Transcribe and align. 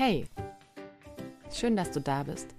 Hey, 0.00 0.26
schön, 1.52 1.74
dass 1.74 1.90
du 1.90 2.00
da 2.00 2.22
bist. 2.22 2.54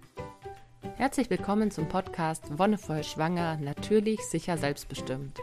Herzlich 0.98 1.30
willkommen 1.30 1.72
zum 1.72 1.88
Podcast 1.88 2.44
Wonnevoll 2.60 3.02
Schwanger, 3.02 3.56
natürlich, 3.62 4.20
sicher, 4.26 4.58
selbstbestimmt. 4.58 5.39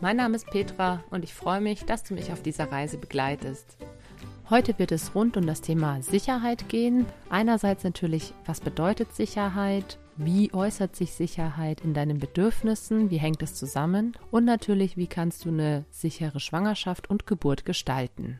Mein 0.00 0.18
Name 0.18 0.36
ist 0.36 0.46
Petra 0.46 1.02
und 1.10 1.24
ich 1.24 1.34
freue 1.34 1.60
mich, 1.60 1.84
dass 1.84 2.04
du 2.04 2.14
mich 2.14 2.30
auf 2.30 2.42
dieser 2.42 2.70
Reise 2.70 2.96
begleitest. 2.96 3.76
Heute 4.50 4.78
wird 4.78 4.92
es 4.92 5.16
rund 5.16 5.36
um 5.36 5.44
das 5.44 5.62
Thema 5.62 6.00
Sicherheit 6.00 6.68
gehen. 6.68 7.06
Einerseits 7.28 7.82
natürlich, 7.82 8.34
was 8.46 8.60
bedeutet 8.60 9.12
Sicherheit? 9.12 9.98
Wie 10.16 10.54
äußert 10.54 10.94
sich 10.94 11.12
Sicherheit 11.12 11.80
in 11.80 11.92
deinen 11.92 12.20
Bedürfnissen? 12.20 13.10
Wie 13.10 13.18
hängt 13.18 13.42
es 13.42 13.56
zusammen? 13.56 14.16
Und 14.30 14.44
natürlich, 14.44 14.96
wie 14.96 15.08
kannst 15.08 15.44
du 15.44 15.48
eine 15.48 15.86
sichere 15.90 16.38
Schwangerschaft 16.38 17.10
und 17.10 17.26
Geburt 17.26 17.64
gestalten? 17.64 18.38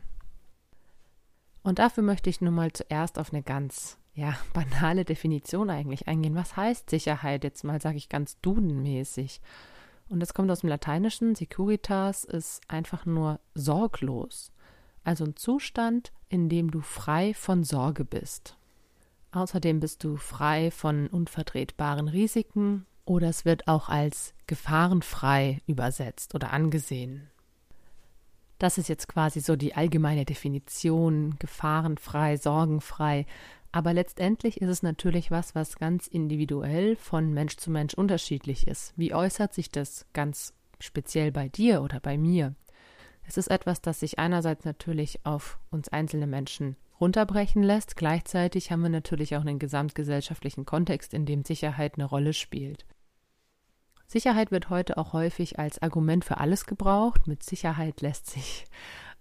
Und 1.63 1.79
dafür 1.79 2.03
möchte 2.03 2.29
ich 2.29 2.41
nun 2.41 2.53
mal 2.53 2.71
zuerst 2.71 3.17
auf 3.17 3.33
eine 3.33 3.41
ganz 3.41 3.97
ja, 4.13 4.35
banale 4.53 5.05
Definition 5.05 5.69
eigentlich 5.69 6.07
eingehen. 6.07 6.35
Was 6.35 6.55
heißt 6.55 6.89
Sicherheit? 6.89 7.43
Jetzt 7.43 7.63
mal 7.63 7.81
sage 7.81 7.97
ich 7.97 8.09
ganz 8.09 8.39
dudenmäßig. 8.41 9.41
Und 10.09 10.19
das 10.19 10.33
kommt 10.33 10.51
aus 10.51 10.59
dem 10.59 10.69
Lateinischen. 10.69 11.33
Securitas 11.33 12.23
ist 12.25 12.61
einfach 12.67 13.05
nur 13.05 13.39
sorglos. 13.55 14.51
Also 15.03 15.25
ein 15.25 15.35
Zustand, 15.35 16.11
in 16.29 16.49
dem 16.49 16.71
du 16.71 16.81
frei 16.81 17.33
von 17.33 17.63
Sorge 17.63 18.05
bist. 18.05 18.57
Außerdem 19.31 19.79
bist 19.79 20.03
du 20.03 20.17
frei 20.17 20.69
von 20.69 21.07
unvertretbaren 21.07 22.07
Risiken 22.07 22.85
oder 23.05 23.29
es 23.29 23.45
wird 23.45 23.67
auch 23.67 23.89
als 23.89 24.33
gefahrenfrei 24.45 25.61
übersetzt 25.65 26.35
oder 26.35 26.53
angesehen. 26.53 27.29
Das 28.63 28.77
ist 28.77 28.87
jetzt 28.87 29.09
quasi 29.09 29.41
so 29.41 29.57
die 29.57 29.75
allgemeine 29.75 30.23
Definition, 30.23 31.35
gefahrenfrei, 31.37 32.37
sorgenfrei. 32.37 33.25
Aber 33.73 33.91
letztendlich 33.91 34.61
ist 34.61 34.69
es 34.69 34.83
natürlich 34.83 35.31
was, 35.31 35.53
was 35.53 35.75
ganz 35.75 36.07
individuell 36.07 36.95
von 36.95 37.33
Mensch 37.33 37.57
zu 37.57 37.69
Mensch 37.69 37.93
unterschiedlich 37.93 38.65
ist. 38.65 38.93
Wie 38.95 39.13
äußert 39.13 39.53
sich 39.53 39.69
das 39.69 40.05
ganz 40.13 40.53
speziell 40.79 41.33
bei 41.33 41.49
dir 41.49 41.81
oder 41.81 41.99
bei 41.99 42.17
mir? 42.17 42.55
Es 43.27 43.35
ist 43.35 43.51
etwas, 43.51 43.81
das 43.81 43.99
sich 43.99 44.17
einerseits 44.17 44.63
natürlich 44.63 45.25
auf 45.25 45.59
uns 45.69 45.89
einzelne 45.89 46.25
Menschen 46.25 46.77
runterbrechen 47.01 47.63
lässt. 47.63 47.97
Gleichzeitig 47.97 48.71
haben 48.71 48.83
wir 48.83 48.87
natürlich 48.87 49.35
auch 49.35 49.41
einen 49.41 49.59
gesamtgesellschaftlichen 49.59 50.63
Kontext, 50.63 51.13
in 51.13 51.25
dem 51.25 51.43
Sicherheit 51.43 51.95
eine 51.95 52.05
Rolle 52.05 52.31
spielt. 52.31 52.85
Sicherheit 54.13 54.51
wird 54.51 54.69
heute 54.69 54.99
auch 54.99 55.13
häufig 55.13 55.57
als 55.57 55.81
Argument 55.81 56.23
für 56.23 56.37
alles 56.37 56.67
gebraucht. 56.67 57.25
Mit 57.25 57.41
Sicherheit 57.41 58.01
lässt 58.01 58.29
sich 58.29 58.65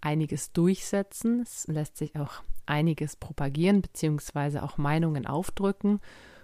einiges 0.03 0.53
durchsetzen, 0.53 1.41
es 1.41 1.67
lässt 1.67 1.97
sich 1.97 2.15
auch 2.17 2.43
einiges 2.67 3.17
propagieren 3.17 3.81
bzw. 3.81 4.59
auch 4.59 4.77
Meinungen 4.77 5.27
aufdrücken. 5.27 6.01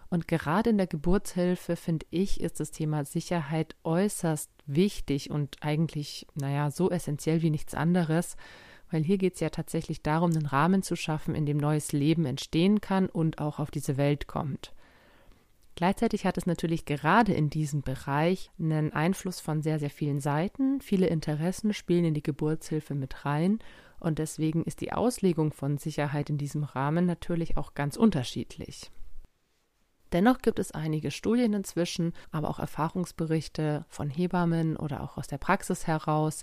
Und 0.09 0.29
gerade 0.29 0.71
in 0.71 0.79
der 0.79 0.87
Geburtshilfe, 0.87 1.77
finde 1.77 2.07
ich, 2.09 2.41
ist 2.41 2.59
das 2.59 2.71
Thema 2.71 3.05
Sicherheit 3.05 3.77
äußerst 3.85 4.51
wichtig 4.65 5.31
und 5.31 5.57
eigentlich, 5.61 6.27
naja, 6.35 6.71
so 6.71 6.91
essentiell 6.91 7.43
wie 7.43 7.51
nichts 7.51 7.75
anderes, 7.75 8.39
weil 8.91 9.03
hier 9.03 9.19
geht 9.19 9.35
es 9.35 9.41
ja 9.41 9.51
tatsächlich 9.51 10.03
darum, 10.03 10.31
einen 10.31 10.47
Rahmen 10.47 10.83
zu 10.83 10.97
schaffen, 10.97 11.35
in 11.35 11.45
dem 11.45 11.59
neues 11.59 11.93
Leben 11.93 12.25
entstehen 12.25 12.81
kann 12.81 13.11
und 13.11 13.41
auch 13.41 13.59
auf 13.59 13.71
diese 13.71 13.99
Welt 13.99 14.27
kommt. 14.27 14.73
Gleichzeitig 15.79 16.27
hat 16.27 16.37
es 16.37 16.45
natürlich 16.45 16.87
gerade 16.87 17.33
in 17.33 17.51
diesem 17.51 17.83
Bereich 17.83 18.51
einen 18.59 18.93
Einfluss 18.93 19.39
von 19.39 19.63
sehr, 19.63 19.79
sehr 19.79 19.91
vielen 19.91 20.19
Seiten. 20.19 20.81
Viele 20.81 21.07
Interessen 21.07 21.73
spielen 21.73 22.05
in 22.05 22.15
die 22.15 22.23
Geburtshilfe 22.25 22.97
mit 22.97 23.25
rein 23.25 23.61
und 24.01 24.19
deswegen 24.19 24.65
ist 24.65 24.81
die 24.81 24.93
Auslegung 24.93 25.53
von 25.53 25.79
Sicherheit 25.79 26.31
in 26.31 26.37
diesem 26.37 26.65
Rahmen 26.65 27.07
natürlich 27.07 27.57
auch 27.57 27.75
ganz 27.75 27.97
unterschiedlich. 27.97 28.91
Dennoch 30.11 30.39
gibt 30.39 30.59
es 30.59 30.73
einige 30.73 31.13
Studien 31.13 31.53
inzwischen, 31.53 32.13
aber 32.33 32.51
auch 32.51 32.59
Erfahrungsberichte 32.59 33.87
von 33.89 34.11
Hebammen 34.11 34.77
oder 34.77 35.05
auch 35.05 35.17
aus 35.17 35.29
der 35.29 35.39
Praxis 35.39 35.87
heraus, 35.87 36.43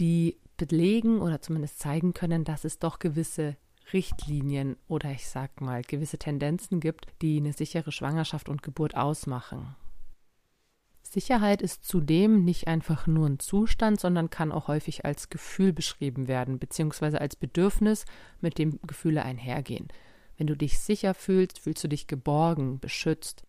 die 0.00 0.40
belegen 0.56 1.20
oder 1.20 1.40
zumindest 1.40 1.78
zeigen 1.78 2.12
können, 2.12 2.42
dass 2.42 2.64
es 2.64 2.80
doch 2.80 2.98
gewisse 2.98 3.56
Richtlinien 3.92 4.76
oder 4.88 5.10
ich 5.10 5.28
sag 5.28 5.60
mal 5.60 5.82
gewisse 5.82 6.18
Tendenzen 6.18 6.80
gibt, 6.80 7.06
die 7.22 7.38
eine 7.38 7.52
sichere 7.52 7.92
Schwangerschaft 7.92 8.48
und 8.48 8.62
Geburt 8.62 8.96
ausmachen. 8.96 9.76
Sicherheit 11.02 11.62
ist 11.62 11.84
zudem 11.84 12.44
nicht 12.44 12.66
einfach 12.66 13.06
nur 13.06 13.28
ein 13.28 13.38
Zustand, 13.38 14.00
sondern 14.00 14.30
kann 14.30 14.50
auch 14.50 14.66
häufig 14.66 15.04
als 15.04 15.30
Gefühl 15.30 15.72
beschrieben 15.72 16.26
werden, 16.26 16.58
beziehungsweise 16.58 17.20
als 17.20 17.36
Bedürfnis, 17.36 18.04
mit 18.40 18.58
dem 18.58 18.80
Gefühle 18.82 19.22
einhergehen. 19.22 19.88
Wenn 20.36 20.48
du 20.48 20.56
dich 20.56 20.80
sicher 20.80 21.14
fühlst, 21.14 21.60
fühlst 21.60 21.84
du 21.84 21.88
dich 21.88 22.08
geborgen, 22.08 22.80
beschützt. 22.80 23.44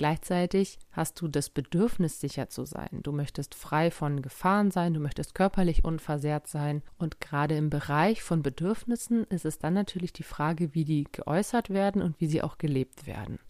Gleichzeitig 0.00 0.78
hast 0.92 1.20
du 1.20 1.28
das 1.28 1.50
Bedürfnis, 1.50 2.20
sicher 2.20 2.48
zu 2.48 2.64
sein. 2.64 3.00
Du 3.02 3.12
möchtest 3.12 3.54
frei 3.54 3.90
von 3.90 4.22
Gefahren 4.22 4.70
sein, 4.70 4.94
du 4.94 5.00
möchtest 5.00 5.34
körperlich 5.34 5.84
unversehrt 5.84 6.46
sein. 6.46 6.80
Und 6.96 7.20
gerade 7.20 7.54
im 7.54 7.68
Bereich 7.68 8.22
von 8.22 8.42
Bedürfnissen 8.42 9.24
ist 9.24 9.44
es 9.44 9.58
dann 9.58 9.74
natürlich 9.74 10.14
die 10.14 10.22
Frage, 10.22 10.72
wie 10.74 10.86
die 10.86 11.06
geäußert 11.12 11.68
werden 11.68 12.00
und 12.00 12.18
wie 12.18 12.28
sie 12.28 12.40
auch 12.40 12.56
gelebt 12.56 13.06
werden. 13.06 13.40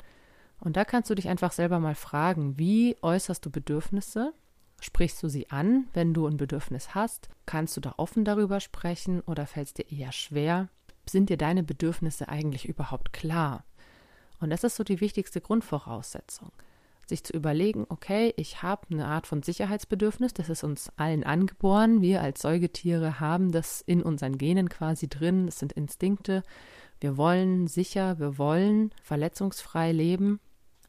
Und 0.58 0.76
da 0.76 0.84
kannst 0.84 1.08
du 1.08 1.14
dich 1.14 1.28
einfach 1.28 1.52
selber 1.52 1.78
mal 1.78 1.94
fragen, 1.94 2.58
wie 2.58 2.96
äußerst 3.00 3.46
du 3.46 3.50
Bedürfnisse? 3.50 4.32
Sprichst 4.80 5.22
du 5.22 5.28
sie 5.28 5.50
an, 5.50 5.86
wenn 5.92 6.14
du 6.14 6.26
ein 6.26 6.36
Bedürfnis 6.36 6.96
hast? 6.96 7.28
Kannst 7.46 7.76
du 7.76 7.80
da 7.80 7.94
offen 7.96 8.24
darüber 8.24 8.58
sprechen 8.58 9.20
oder 9.20 9.46
fällt 9.46 9.68
es 9.68 9.74
dir 9.74 9.88
eher 9.88 10.10
schwer? 10.10 10.68
Sind 11.08 11.30
dir 11.30 11.36
deine 11.36 11.62
Bedürfnisse 11.62 12.28
eigentlich 12.28 12.68
überhaupt 12.68 13.12
klar? 13.12 13.62
Und 14.40 14.50
das 14.50 14.64
ist 14.64 14.76
so 14.76 14.84
die 14.84 15.00
wichtigste 15.00 15.40
Grundvoraussetzung. 15.40 16.50
Sich 17.06 17.24
zu 17.24 17.32
überlegen, 17.32 17.86
okay, 17.88 18.32
ich 18.36 18.62
habe 18.62 18.86
eine 18.90 19.06
Art 19.06 19.26
von 19.26 19.42
Sicherheitsbedürfnis, 19.42 20.32
das 20.32 20.48
ist 20.48 20.64
uns 20.64 20.90
allen 20.96 21.24
angeboren. 21.24 22.02
Wir 22.02 22.22
als 22.22 22.40
Säugetiere 22.40 23.20
haben 23.20 23.52
das 23.52 23.80
in 23.80 24.02
unseren 24.02 24.38
Genen 24.38 24.68
quasi 24.68 25.08
drin. 25.08 25.46
Das 25.46 25.58
sind 25.58 25.72
Instinkte. 25.72 26.42
Wir 27.00 27.16
wollen 27.16 27.66
sicher, 27.66 28.18
wir 28.18 28.38
wollen 28.38 28.92
verletzungsfrei 29.02 29.92
leben. 29.92 30.40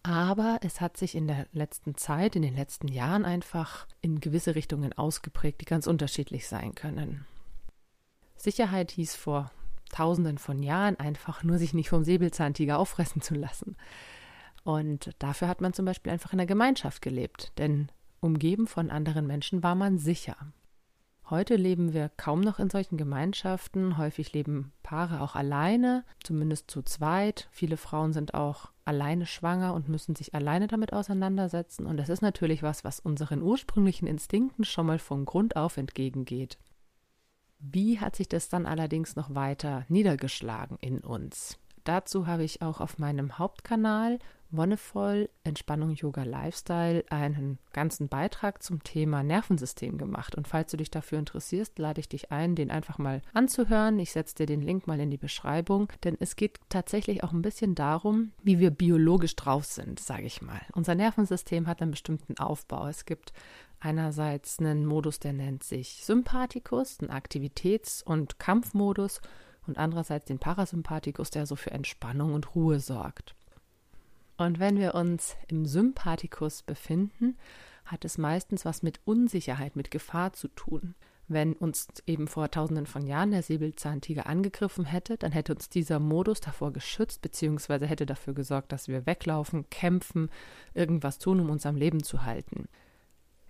Aber 0.03 0.59
es 0.61 0.81
hat 0.81 0.97
sich 0.97 1.15
in 1.15 1.27
der 1.27 1.45
letzten 1.53 1.95
Zeit, 1.95 2.35
in 2.35 2.41
den 2.41 2.55
letzten 2.55 2.87
Jahren 2.87 3.23
einfach 3.23 3.87
in 4.01 4.19
gewisse 4.19 4.55
Richtungen 4.55 4.93
ausgeprägt, 4.93 5.61
die 5.61 5.65
ganz 5.65 5.87
unterschiedlich 5.87 6.47
sein 6.47 6.73
können. 6.73 7.25
Sicherheit 8.35 8.91
hieß 8.91 9.15
vor 9.15 9.51
Tausenden 9.91 10.37
von 10.37 10.63
Jahren 10.63 10.99
einfach 10.99 11.43
nur 11.43 11.57
sich 11.57 11.73
nicht 11.73 11.89
vom 11.89 12.03
Säbelzahntiger 12.03 12.79
auffressen 12.79 13.21
zu 13.21 13.35
lassen. 13.35 13.75
Und 14.63 15.11
dafür 15.19 15.47
hat 15.47 15.61
man 15.61 15.73
zum 15.73 15.85
Beispiel 15.85 16.11
einfach 16.11 16.31
in 16.31 16.37
der 16.37 16.47
Gemeinschaft 16.47 17.01
gelebt, 17.01 17.51
denn 17.57 17.89
umgeben 18.19 18.67
von 18.67 18.89
anderen 18.89 19.27
Menschen 19.27 19.63
war 19.63 19.75
man 19.75 19.97
sicher. 19.97 20.37
Heute 21.31 21.55
leben 21.55 21.93
wir 21.93 22.09
kaum 22.17 22.41
noch 22.41 22.59
in 22.59 22.69
solchen 22.69 22.97
Gemeinschaften. 22.97 23.97
Häufig 23.97 24.33
leben 24.33 24.73
Paare 24.83 25.21
auch 25.21 25.35
alleine, 25.35 26.03
zumindest 26.21 26.69
zu 26.69 26.81
zweit. 26.81 27.47
Viele 27.51 27.77
Frauen 27.77 28.11
sind 28.11 28.33
auch 28.33 28.71
alleine 28.83 29.25
schwanger 29.25 29.73
und 29.73 29.87
müssen 29.87 30.13
sich 30.13 30.35
alleine 30.35 30.67
damit 30.67 30.91
auseinandersetzen. 30.91 31.85
Und 31.85 31.95
das 31.95 32.09
ist 32.09 32.21
natürlich 32.21 32.63
was, 32.63 32.83
was 32.83 32.99
unseren 32.99 33.41
ursprünglichen 33.41 34.07
Instinkten 34.07 34.65
schon 34.65 34.85
mal 34.85 34.99
von 34.99 35.23
Grund 35.23 35.55
auf 35.55 35.77
entgegengeht. 35.77 36.57
Wie 37.61 37.99
hat 37.99 38.15
sich 38.15 38.27
das 38.27 38.49
dann 38.49 38.65
allerdings 38.65 39.15
noch 39.15 39.35
weiter 39.35 39.85
niedergeschlagen 39.87 40.77
in 40.81 40.99
uns? 40.99 41.59
Dazu 41.83 42.27
habe 42.27 42.43
ich 42.43 42.61
auch 42.61 42.79
auf 42.79 42.97
meinem 42.97 43.37
Hauptkanal 43.37 44.19
Wonnevoll 44.51 45.29
Entspannung 45.45 45.91
Yoga 45.91 46.23
Lifestyle 46.23 47.05
einen 47.09 47.57
ganzen 47.71 48.09
Beitrag 48.09 48.61
zum 48.61 48.83
Thema 48.83 49.23
Nervensystem 49.23 49.97
gemacht. 49.97 50.35
Und 50.35 50.47
falls 50.47 50.71
du 50.71 50.77
dich 50.77 50.91
dafür 50.91 51.19
interessierst, 51.19 51.79
lade 51.79 52.01
ich 52.01 52.09
dich 52.09 52.31
ein, 52.31 52.55
den 52.55 52.69
einfach 52.69 52.97
mal 52.97 53.21
anzuhören. 53.33 53.97
Ich 53.99 54.11
setze 54.11 54.35
dir 54.35 54.45
den 54.45 54.61
Link 54.61 54.87
mal 54.87 54.99
in 54.99 55.09
die 55.09 55.17
Beschreibung, 55.17 55.87
denn 56.03 56.17
es 56.19 56.35
geht 56.35 56.59
tatsächlich 56.67 57.23
auch 57.23 57.31
ein 57.31 57.41
bisschen 57.41 57.75
darum, 57.75 58.31
wie 58.43 58.59
wir 58.59 58.71
biologisch 58.71 59.37
drauf 59.37 59.63
sind, 59.63 59.99
sage 59.99 60.25
ich 60.25 60.41
mal. 60.41 60.61
Unser 60.73 60.95
Nervensystem 60.95 61.67
hat 61.67 61.81
einen 61.81 61.91
bestimmten 61.91 62.37
Aufbau. 62.37 62.87
Es 62.87 63.05
gibt 63.05 63.31
einerseits 63.81 64.59
einen 64.59 64.85
Modus, 64.85 65.19
der 65.19 65.33
nennt 65.33 65.63
sich 65.63 66.05
Sympathikus, 66.05 66.99
einen 66.99 67.11
Aktivitäts- 67.11 68.03
und 68.03 68.39
Kampfmodus 68.39 69.19
und 69.67 69.77
andererseits 69.77 70.25
den 70.25 70.39
Parasympathikus, 70.39 71.31
der 71.31 71.45
so 71.45 71.55
für 71.55 71.71
Entspannung 71.71 72.33
und 72.33 72.55
Ruhe 72.55 72.79
sorgt. 72.79 73.35
Und 74.37 74.59
wenn 74.59 74.79
wir 74.79 74.95
uns 74.95 75.35
im 75.47 75.65
Sympathikus 75.65 76.63
befinden, 76.63 77.37
hat 77.85 78.05
es 78.05 78.17
meistens 78.17 78.65
was 78.65 78.83
mit 78.83 78.99
Unsicherheit, 79.05 79.75
mit 79.75 79.91
Gefahr 79.91 80.33
zu 80.33 80.47
tun. 80.47 80.95
Wenn 81.27 81.53
uns 81.53 81.87
eben 82.07 82.27
vor 82.27 82.51
tausenden 82.51 82.85
von 82.85 83.07
Jahren 83.07 83.31
der 83.31 83.43
Säbelzahntiger 83.43 84.25
angegriffen 84.25 84.85
hätte, 84.85 85.17
dann 85.17 85.31
hätte 85.31 85.53
uns 85.53 85.69
dieser 85.69 85.99
Modus 85.99 86.41
davor 86.41 86.73
geschützt, 86.73 87.21
beziehungsweise 87.21 87.85
hätte 87.85 88.05
dafür 88.05 88.33
gesorgt, 88.33 88.71
dass 88.71 88.87
wir 88.87 89.05
weglaufen, 89.05 89.69
kämpfen, 89.69 90.29
irgendwas 90.73 91.19
tun, 91.19 91.39
um 91.39 91.49
uns 91.49 91.65
am 91.65 91.75
Leben 91.75 92.03
zu 92.03 92.23
halten. 92.23 92.67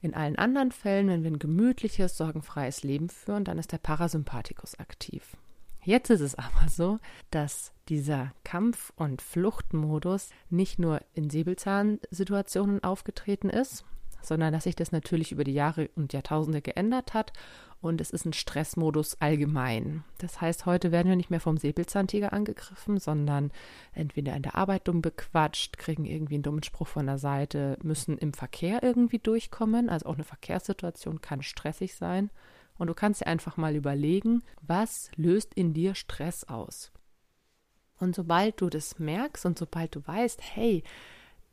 In 0.01 0.15
allen 0.15 0.35
anderen 0.35 0.71
Fällen, 0.71 1.07
wenn 1.07 1.23
wir 1.23 1.31
ein 1.31 1.39
gemütliches, 1.39 2.17
sorgenfreies 2.17 2.83
Leben 2.83 3.09
führen, 3.09 3.45
dann 3.45 3.59
ist 3.59 3.71
der 3.71 3.77
Parasympathikus 3.77 4.79
aktiv. 4.79 5.37
Jetzt 5.83 6.09
ist 6.09 6.21
es 6.21 6.35
aber 6.39 6.67
so, 6.69 6.99
dass 7.29 7.71
dieser 7.87 8.31
Kampf- 8.43 8.91
und 8.95 9.21
Fluchtmodus 9.21 10.29
nicht 10.49 10.79
nur 10.79 11.01
in 11.13 11.29
Säbelzahnsituationen 11.29 12.83
aufgetreten 12.83 13.49
ist, 13.49 13.85
sondern 14.21 14.53
dass 14.53 14.63
sich 14.63 14.75
das 14.75 14.91
natürlich 14.91 15.31
über 15.31 15.43
die 15.43 15.53
Jahre 15.53 15.89
und 15.95 16.13
Jahrtausende 16.13 16.61
geändert 16.61 17.13
hat 17.13 17.33
und 17.81 17.99
es 17.99 18.11
ist 18.11 18.25
ein 18.25 18.33
Stressmodus 18.33 19.19
allgemein. 19.19 20.03
Das 20.19 20.39
heißt, 20.39 20.65
heute 20.65 20.91
werden 20.91 21.09
wir 21.09 21.15
nicht 21.15 21.31
mehr 21.31 21.39
vom 21.39 21.57
Säbelzahntiger 21.57 22.31
angegriffen, 22.31 22.99
sondern 22.99 23.51
entweder 23.93 24.35
in 24.35 24.43
der 24.43 24.55
Arbeit 24.55 24.87
dumm 24.87 25.01
bequatscht, 25.01 25.77
kriegen 25.77 26.05
irgendwie 26.05 26.35
einen 26.35 26.43
dummen 26.43 26.63
Spruch 26.63 26.87
von 26.87 27.07
der 27.07 27.17
Seite, 27.17 27.77
müssen 27.81 28.17
im 28.19 28.33
Verkehr 28.33 28.83
irgendwie 28.83 29.19
durchkommen. 29.19 29.89
Also 29.89 30.05
auch 30.05 30.13
eine 30.13 30.23
Verkehrssituation 30.23 31.21
kann 31.21 31.41
stressig 31.41 31.95
sein. 31.95 32.29
Und 32.77 32.87
du 32.87 32.93
kannst 32.93 33.21
dir 33.21 33.27
einfach 33.27 33.57
mal 33.57 33.75
überlegen, 33.75 34.43
was 34.61 35.09
löst 35.15 35.53
in 35.55 35.73
dir 35.73 35.95
Stress 35.95 36.43
aus? 36.43 36.91
Und 37.99 38.15
sobald 38.15 38.61
du 38.61 38.69
das 38.69 38.99
merkst 38.99 39.45
und 39.45 39.57
sobald 39.57 39.95
du 39.95 40.05
weißt, 40.05 40.39
hey, 40.41 40.83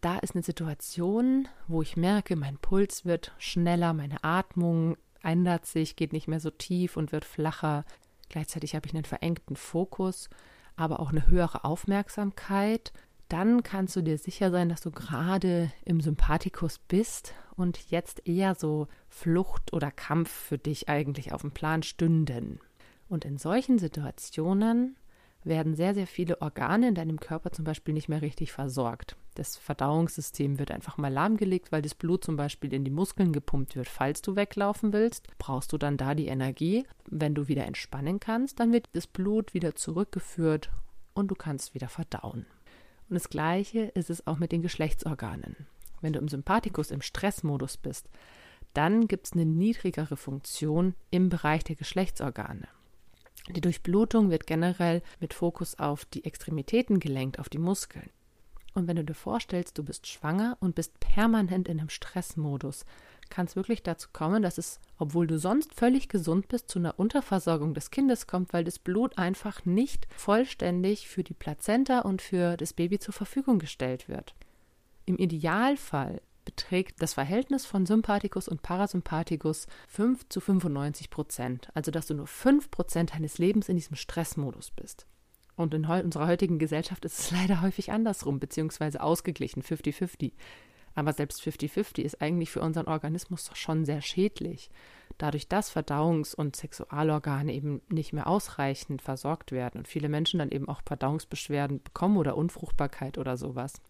da 0.00 0.18
ist 0.18 0.34
eine 0.34 0.44
Situation, 0.44 1.48
wo 1.66 1.82
ich 1.82 1.96
merke, 1.96 2.36
mein 2.36 2.56
Puls 2.58 3.04
wird 3.04 3.32
schneller, 3.38 3.92
meine 3.92 4.22
Atmung 4.22 4.96
ändert 5.22 5.66
sich, 5.66 5.96
geht 5.96 6.12
nicht 6.12 6.28
mehr 6.28 6.40
so 6.40 6.50
tief 6.50 6.96
und 6.96 7.12
wird 7.12 7.24
flacher. 7.24 7.84
Gleichzeitig 8.28 8.74
habe 8.74 8.86
ich 8.86 8.94
einen 8.94 9.04
verengten 9.04 9.56
Fokus, 9.56 10.28
aber 10.76 11.00
auch 11.00 11.10
eine 11.10 11.26
höhere 11.28 11.64
Aufmerksamkeit. 11.64 12.92
Dann 13.28 13.62
kannst 13.62 13.94
du 13.96 14.02
dir 14.02 14.16
sicher 14.16 14.50
sein, 14.50 14.68
dass 14.68 14.80
du 14.80 14.90
gerade 14.90 15.70
im 15.84 16.00
Sympathikus 16.00 16.78
bist 16.78 17.34
und 17.56 17.90
jetzt 17.90 18.26
eher 18.26 18.54
so 18.54 18.88
Flucht 19.08 19.72
oder 19.72 19.90
Kampf 19.90 20.30
für 20.30 20.58
dich 20.58 20.88
eigentlich 20.88 21.32
auf 21.32 21.42
dem 21.42 21.50
Plan 21.50 21.82
stünden. 21.82 22.60
Und 23.08 23.24
in 23.24 23.36
solchen 23.36 23.78
Situationen 23.78 24.96
werden 25.44 25.74
sehr, 25.74 25.94
sehr 25.94 26.06
viele 26.06 26.40
Organe 26.42 26.88
in 26.88 26.94
deinem 26.94 27.20
Körper 27.20 27.50
zum 27.50 27.64
Beispiel 27.64 27.94
nicht 27.94 28.08
mehr 28.08 28.22
richtig 28.22 28.52
versorgt. 28.52 29.16
Das 29.34 29.56
Verdauungssystem 29.56 30.58
wird 30.58 30.70
einfach 30.70 30.98
mal 30.98 31.12
lahmgelegt, 31.12 31.70
weil 31.70 31.82
das 31.82 31.94
Blut 31.94 32.24
zum 32.24 32.36
Beispiel 32.36 32.74
in 32.74 32.84
die 32.84 32.90
Muskeln 32.90 33.32
gepumpt 33.32 33.76
wird. 33.76 33.88
Falls 33.88 34.20
du 34.20 34.34
weglaufen 34.34 34.92
willst, 34.92 35.28
brauchst 35.38 35.72
du 35.72 35.78
dann 35.78 35.96
da 35.96 36.14
die 36.14 36.26
Energie. 36.26 36.84
Wenn 37.06 37.34
du 37.34 37.46
wieder 37.46 37.64
entspannen 37.64 38.18
kannst, 38.18 38.58
dann 38.58 38.72
wird 38.72 38.88
das 38.94 39.06
Blut 39.06 39.54
wieder 39.54 39.76
zurückgeführt 39.76 40.70
und 41.14 41.28
du 41.28 41.34
kannst 41.34 41.74
wieder 41.74 41.88
verdauen. 41.88 42.46
Und 43.08 43.14
das 43.14 43.30
Gleiche 43.30 43.82
ist 43.94 44.10
es 44.10 44.26
auch 44.26 44.38
mit 44.38 44.52
den 44.52 44.62
Geschlechtsorganen. 44.62 45.56
Wenn 46.00 46.12
du 46.12 46.18
im 46.18 46.28
Sympathikus 46.28 46.90
im 46.90 47.00
Stressmodus 47.00 47.76
bist, 47.76 48.08
dann 48.74 49.08
gibt 49.08 49.26
es 49.26 49.32
eine 49.32 49.46
niedrigere 49.46 50.16
Funktion 50.16 50.94
im 51.10 51.28
Bereich 51.28 51.64
der 51.64 51.76
Geschlechtsorgane. 51.76 52.68
Die 53.48 53.60
Durchblutung 53.60 54.30
wird 54.30 54.46
generell 54.46 55.02
mit 55.20 55.32
Fokus 55.32 55.78
auf 55.78 56.04
die 56.04 56.24
Extremitäten 56.24 57.00
gelenkt, 57.00 57.38
auf 57.38 57.48
die 57.48 57.58
Muskeln. 57.58 58.10
Und 58.74 58.86
wenn 58.86 58.96
du 58.96 59.04
dir 59.04 59.14
vorstellst, 59.14 59.78
du 59.78 59.82
bist 59.82 60.06
schwanger 60.06 60.56
und 60.60 60.74
bist 60.74 61.00
permanent 61.00 61.68
in 61.68 61.80
einem 61.80 61.88
Stressmodus, 61.88 62.84
kann 63.30 63.46
es 63.46 63.56
wirklich 63.56 63.82
dazu 63.82 64.08
kommen, 64.12 64.42
dass 64.42 64.58
es, 64.58 64.80
obwohl 64.98 65.26
du 65.26 65.38
sonst 65.38 65.74
völlig 65.74 66.08
gesund 66.08 66.48
bist, 66.48 66.68
zu 66.68 66.78
einer 66.78 66.98
Unterversorgung 66.98 67.74
des 67.74 67.90
Kindes 67.90 68.26
kommt, 68.26 68.52
weil 68.52 68.64
das 68.64 68.78
Blut 68.78 69.18
einfach 69.18 69.64
nicht 69.64 70.06
vollständig 70.16 71.08
für 71.08 71.24
die 71.24 71.34
Plazenta 71.34 72.00
und 72.00 72.22
für 72.22 72.56
das 72.56 72.72
Baby 72.72 72.98
zur 72.98 73.14
Verfügung 73.14 73.58
gestellt 73.58 74.08
wird. 74.08 74.34
Im 75.06 75.16
Idealfall 75.16 76.20
beträgt 76.48 77.02
das 77.02 77.12
Verhältnis 77.12 77.66
von 77.66 77.84
Sympathikus 77.84 78.48
und 78.48 78.62
Parasympathikus 78.62 79.66
5 79.86 80.30
zu 80.30 80.40
95 80.40 81.10
Prozent, 81.10 81.68
also 81.74 81.90
dass 81.90 82.06
du 82.06 82.14
nur 82.14 82.26
5 82.26 82.70
Prozent 82.70 83.12
deines 83.12 83.36
Lebens 83.36 83.68
in 83.68 83.76
diesem 83.76 83.96
Stressmodus 83.96 84.70
bist. 84.70 85.06
Und 85.56 85.74
in 85.74 85.84
unserer 85.84 86.26
heutigen 86.26 86.58
Gesellschaft 86.58 87.04
ist 87.04 87.18
es 87.18 87.30
leider 87.38 87.60
häufig 87.60 87.92
andersrum, 87.92 88.40
beziehungsweise 88.40 89.02
ausgeglichen, 89.02 89.62
50-50. 89.62 90.32
Aber 90.94 91.12
selbst 91.12 91.42
50-50 91.42 92.00
ist 92.00 92.22
eigentlich 92.22 92.50
für 92.50 92.62
unseren 92.62 92.86
Organismus 92.86 93.44
doch 93.44 93.56
schon 93.56 93.84
sehr 93.84 94.00
schädlich. 94.00 94.70
Dadurch, 95.18 95.48
dass 95.48 95.70
Verdauungs- 95.70 96.34
und 96.34 96.56
Sexualorgane 96.56 97.52
eben 97.52 97.82
nicht 97.90 98.14
mehr 98.14 98.26
ausreichend 98.26 99.02
versorgt 99.02 99.52
werden 99.52 99.76
und 99.76 99.86
viele 99.86 100.08
Menschen 100.08 100.38
dann 100.38 100.50
eben 100.50 100.66
auch 100.66 100.80
Verdauungsbeschwerden 100.86 101.82
bekommen 101.82 102.16
oder 102.16 102.38
Unfruchtbarkeit 102.38 103.18
oder 103.18 103.36
sowas. 103.36 103.82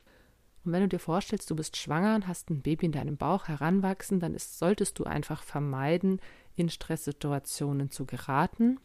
Und 0.65 0.73
wenn 0.73 0.83
du 0.83 0.89
dir 0.89 0.99
vorstellst, 0.99 1.51
du 1.51 1.57
bist 1.57 1.77
schwanger 1.77 2.15
und 2.15 2.27
hast 2.27 2.51
ein 2.51 2.63
Baby 2.63 2.87
in 2.87 2.93
deinem 2.93 3.17
Bauch 3.17 3.49
heranwachsen, 3.49 4.21
dann 4.21 4.35
ist, 4.35 4.59
solltest 4.59 4.99
du 4.99 5.05
einfach 5.05 5.43
vermeiden, 5.43 6.21
in 6.57 6.69
Stresssituationen 6.69 7.91
zu 7.91 8.05
geraten 8.05 8.79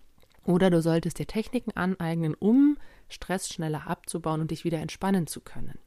oder 0.45 0.69
du 0.69 0.81
solltest 0.81 1.19
dir 1.19 1.27
Techniken 1.27 1.71
aneignen, 1.71 2.35
um 2.35 2.77
Stress 3.09 3.49
schneller 3.49 3.87
abzubauen 3.87 4.41
und 4.41 4.51
dich 4.51 4.63
wieder 4.63 4.79
entspannen 4.79 5.27
zu 5.27 5.41
können. 5.41 5.79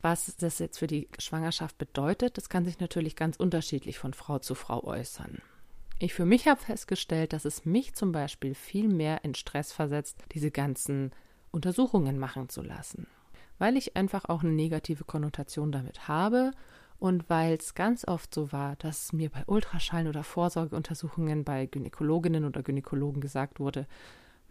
Was 0.00 0.36
das 0.36 0.60
jetzt 0.60 0.78
für 0.78 0.86
die 0.86 1.08
Schwangerschaft 1.18 1.76
bedeutet, 1.76 2.36
das 2.38 2.48
kann 2.48 2.64
sich 2.64 2.78
natürlich 2.78 3.16
ganz 3.16 3.36
unterschiedlich 3.36 3.98
von 3.98 4.14
Frau 4.14 4.38
zu 4.38 4.54
Frau 4.54 4.84
äußern. 4.84 5.42
Ich 5.98 6.14
für 6.14 6.24
mich 6.24 6.46
habe 6.46 6.60
festgestellt, 6.60 7.32
dass 7.32 7.44
es 7.44 7.64
mich 7.64 7.94
zum 7.94 8.12
Beispiel 8.12 8.54
viel 8.54 8.86
mehr 8.86 9.24
in 9.24 9.34
Stress 9.34 9.72
versetzt, 9.72 10.22
diese 10.32 10.52
ganzen 10.52 11.10
Untersuchungen 11.50 12.18
machen 12.18 12.48
zu 12.48 12.62
lassen, 12.62 13.08
weil 13.58 13.76
ich 13.76 13.96
einfach 13.96 14.26
auch 14.26 14.42
eine 14.42 14.52
negative 14.52 15.04
Konnotation 15.04 15.72
damit 15.72 16.08
habe 16.08 16.52
und 16.98 17.30
weil 17.30 17.54
es 17.54 17.74
ganz 17.74 18.06
oft 18.06 18.34
so 18.34 18.50
war, 18.52 18.76
dass 18.76 19.12
mir 19.12 19.30
bei 19.30 19.44
Ultraschallen 19.46 20.08
oder 20.08 20.24
Vorsorgeuntersuchungen 20.24 21.44
bei 21.44 21.66
Gynäkologinnen 21.66 22.44
oder 22.44 22.62
Gynäkologen 22.62 23.20
gesagt 23.20 23.60
wurde, 23.60 23.86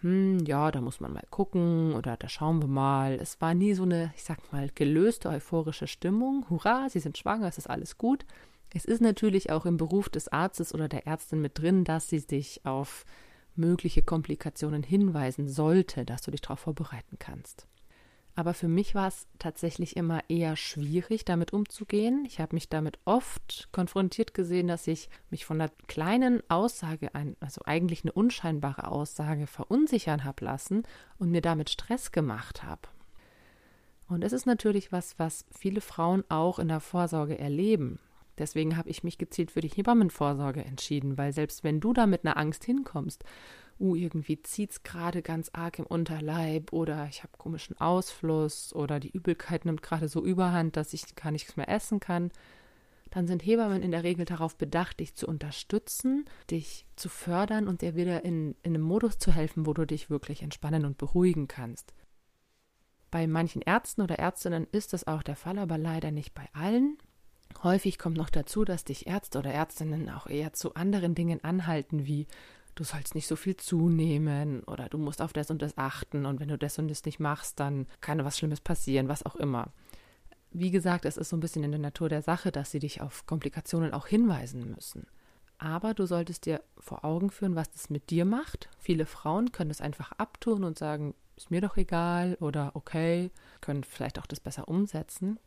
hm, 0.02 0.46
ja, 0.46 0.72
da 0.72 0.80
muss 0.80 1.00
man 1.00 1.14
mal 1.14 1.26
gucken 1.30 1.94
oder 1.94 2.18
da 2.18 2.30
schauen 2.30 2.62
wir 2.62 2.68
mal. 2.68 3.14
Es 3.14 3.42
war 3.42 3.54
nie 3.54 3.74
so 3.74 3.84
eine, 3.84 4.14
ich 4.16 4.24
sag 4.24 4.52
mal, 4.54 4.70
gelöste 4.74 5.30
euphorische 5.30 5.88
Stimmung. 5.88 6.46
Hurra, 6.50 6.88
Sie 6.90 7.00
sind 7.00 7.18
schwanger, 7.18 7.48
es 7.48 7.58
ist 7.58 7.70
alles 7.70 7.98
gut. 7.98 8.26
Es 8.74 8.86
ist 8.86 9.02
natürlich 9.02 9.50
auch 9.52 9.66
im 9.66 9.78
Beruf 9.78 10.10
des 10.10 10.28
Arztes 10.28 10.74
oder 10.74 10.88
der 10.88 11.08
Ärztin 11.08 11.42
mit 11.42 11.58
drin, 11.58 11.84
dass 11.84 12.10
sie 12.10 12.20
sich 12.20 12.66
auf 12.66 13.06
mögliche 13.56 14.04
Komplikationen 14.04 14.84
hinweisen 14.84 15.48
sollte, 15.48 16.06
dass 16.06 16.22
du 16.22 16.32
dich 16.32 16.42
darauf 16.42 16.60
vorbereiten 16.60 17.18
kannst. 17.18 17.68
Aber 18.38 18.54
für 18.54 18.68
mich 18.68 18.94
war 18.94 19.08
es 19.08 19.26
tatsächlich 19.40 19.98
immer 19.98 20.22
eher 20.30 20.56
schwierig, 20.56 21.26
damit 21.26 21.54
umzugehen. 21.54 22.24
Ich 22.28 22.40
habe 22.40 22.56
mich 22.56 22.70
damit 22.70 23.00
oft 23.04 23.68
konfrontiert 23.72 24.36
gesehen, 24.36 24.68
dass 24.68 24.86
ich 24.86 25.10
mich 25.32 25.44
von 25.44 25.60
einer 25.60 25.72
kleinen 25.88 26.48
Aussage, 26.48 27.10
also 27.40 27.62
eigentlich 27.66 28.04
eine 28.04 28.12
unscheinbare 28.12 28.92
Aussage, 28.92 29.48
verunsichern 29.48 30.24
habe 30.24 30.46
lassen 30.46 30.84
und 31.18 31.32
mir 31.32 31.42
damit 31.42 31.72
Stress 31.72 32.12
gemacht 32.12 32.62
habe. 32.62 32.84
Und 34.08 34.24
es 34.24 34.34
ist 34.34 34.46
natürlich 34.46 34.92
was, 34.92 35.18
was 35.18 35.44
viele 35.50 35.82
Frauen 35.82 36.24
auch 36.30 36.60
in 36.60 36.68
der 36.68 36.80
Vorsorge 36.80 37.40
erleben. 37.40 37.98
Deswegen 38.38 38.78
habe 38.78 38.90
ich 38.92 39.04
mich 39.04 39.18
gezielt 39.18 39.50
für 39.50 39.62
die 39.62 39.70
Hebammenvorsorge 39.70 40.64
entschieden, 40.64 41.18
weil 41.18 41.34
selbst 41.34 41.64
wenn 41.64 41.80
du 41.80 41.92
da 41.92 42.06
mit 42.06 42.24
einer 42.24 42.38
Angst 42.38 42.64
hinkommst 42.66 43.24
uh, 43.80 43.96
irgendwie 43.96 44.42
zieht 44.42 44.72
es 44.72 44.84
gerade 44.84 45.22
ganz 45.22 45.50
arg 45.54 45.80
im 45.80 45.86
Unterleib 45.86 46.74
oder 46.74 47.08
ich 47.10 47.24
habe 47.24 47.38
komischen 47.38 47.80
Ausfluss 47.80 48.74
oder 48.74 49.00
die 49.00 49.12
Übelkeit 49.12 49.66
nimmt 49.66 49.82
gerade 49.82 50.08
so 50.08 50.24
überhand, 50.24 50.76
dass 50.78 50.94
ich 50.94 51.16
gar 51.16 51.32
nichts 51.32 51.58
mehr 51.58 51.70
essen 51.70 52.00
kann, 52.00 52.32
dann 53.12 53.28
sind 53.28 53.46
Hebammen 53.46 53.82
in 53.82 53.92
der 53.92 54.04
Regel 54.04 54.26
darauf 54.26 54.58
bedacht, 54.58 55.00
dich 55.00 55.16
zu 55.16 55.28
unterstützen, 55.28 56.26
dich 56.52 56.86
zu 56.96 57.10
fördern 57.10 57.68
und 57.68 57.82
dir 57.82 57.96
wieder 57.96 58.26
in, 58.26 58.56
in 58.64 58.76
einem 58.76 58.82
Modus 58.82 59.18
zu 59.18 59.32
helfen, 59.32 59.66
wo 59.66 59.74
du 59.74 59.86
dich 59.86 60.10
wirklich 60.10 60.44
entspannen 60.44 60.86
und 60.86 60.98
beruhigen 60.98 61.48
kannst. 61.48 61.94
Bei 63.10 63.26
manchen 63.26 63.62
Ärzten 63.62 64.02
oder 64.02 64.20
Ärztinnen 64.20 64.68
ist 64.72 64.94
das 64.94 65.08
auch 65.08 65.24
der 65.24 65.36
Fall, 65.36 65.58
aber 65.60 65.78
leider 65.78 66.12
nicht 66.12 66.34
bei 66.34 66.48
allen. 66.54 66.98
Häufig 67.64 67.98
kommt 67.98 68.18
noch 68.18 68.30
dazu, 68.30 68.66
dass 68.66 68.84
dich 68.84 69.08
Ärzte 69.08 69.40
oder 69.40 69.52
Ärztinnen 69.52 70.10
auch 70.10 70.28
eher 70.28 70.54
zu 70.54 70.76
anderen 70.76 71.16
Dingen 71.16 71.44
anhalten, 71.44 72.06
wie 72.06 72.28
du 72.80 72.84
sollst 72.84 73.16
nicht 73.16 73.28
so 73.28 73.36
viel 73.36 73.58
zunehmen 73.58 74.64
oder 74.64 74.90
du 74.90 74.98
musst 74.98 75.22
auf 75.22 75.34
das 75.34 75.52
und 75.52 75.62
das 75.62 75.78
achten 75.78 76.26
und 76.26 76.40
wenn 76.40 76.50
du 76.50 76.58
das 76.58 76.80
und 76.80 76.88
das 76.88 77.06
nicht 77.06 77.20
machst, 77.20 77.60
dann 77.60 77.88
kann 78.02 78.24
was 78.24 78.38
Schlimmes 78.38 78.62
passieren, 78.62 79.08
was 79.08 79.26
auch 79.26 79.36
immer. 79.36 79.74
Wie 80.52 80.72
gesagt, 80.72 81.06
es 81.06 81.18
ist 81.18 81.30
so 81.30 81.38
ein 81.38 81.42
bisschen 81.42 81.64
in 81.64 81.72
der 81.72 81.80
Natur 81.80 82.10
der 82.10 82.22
Sache, 82.22 82.52
dass 82.52 82.72
sie 82.72 82.80
dich 82.80 83.02
auf 83.02 83.26
Komplikationen 83.26 83.94
auch 83.94 84.08
hinweisen 84.08 84.72
müssen. 84.72 85.06
Aber 85.58 85.94
du 85.94 86.06
solltest 86.06 86.46
dir 86.46 86.62
vor 86.78 87.04
Augen 87.04 87.32
führen, 87.32 87.56
was 87.56 87.70
das 87.72 87.90
mit 87.90 88.10
dir 88.12 88.26
macht. 88.26 88.70
Viele 88.78 89.06
Frauen 89.06 89.52
können 89.52 89.72
es 89.72 89.82
einfach 89.82 90.12
abtun 90.14 90.64
und 90.64 90.78
sagen, 90.78 91.16
ist 91.36 91.52
mir 91.52 91.62
doch 91.62 91.78
egal 91.78 92.38
oder 92.40 92.72
okay, 92.76 93.32
können 93.62 93.84
vielleicht 93.84 94.20
auch 94.20 94.28
das 94.28 94.40
besser 94.40 94.68
umsetzen. 94.68 95.40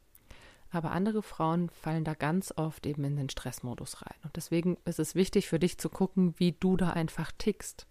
Aber 0.70 0.92
andere 0.92 1.22
Frauen 1.22 1.68
fallen 1.70 2.04
da 2.04 2.14
ganz 2.14 2.52
oft 2.56 2.86
eben 2.86 3.04
in 3.04 3.16
den 3.16 3.28
Stressmodus 3.28 4.02
rein. 4.02 4.16
Und 4.22 4.36
deswegen 4.36 4.76
ist 4.84 5.00
es 5.00 5.14
wichtig 5.14 5.48
für 5.48 5.58
dich 5.58 5.78
zu 5.78 5.88
gucken, 5.88 6.34
wie 6.36 6.52
du 6.52 6.76
da 6.76 6.90
einfach 6.90 7.32
tickst. 7.36 7.86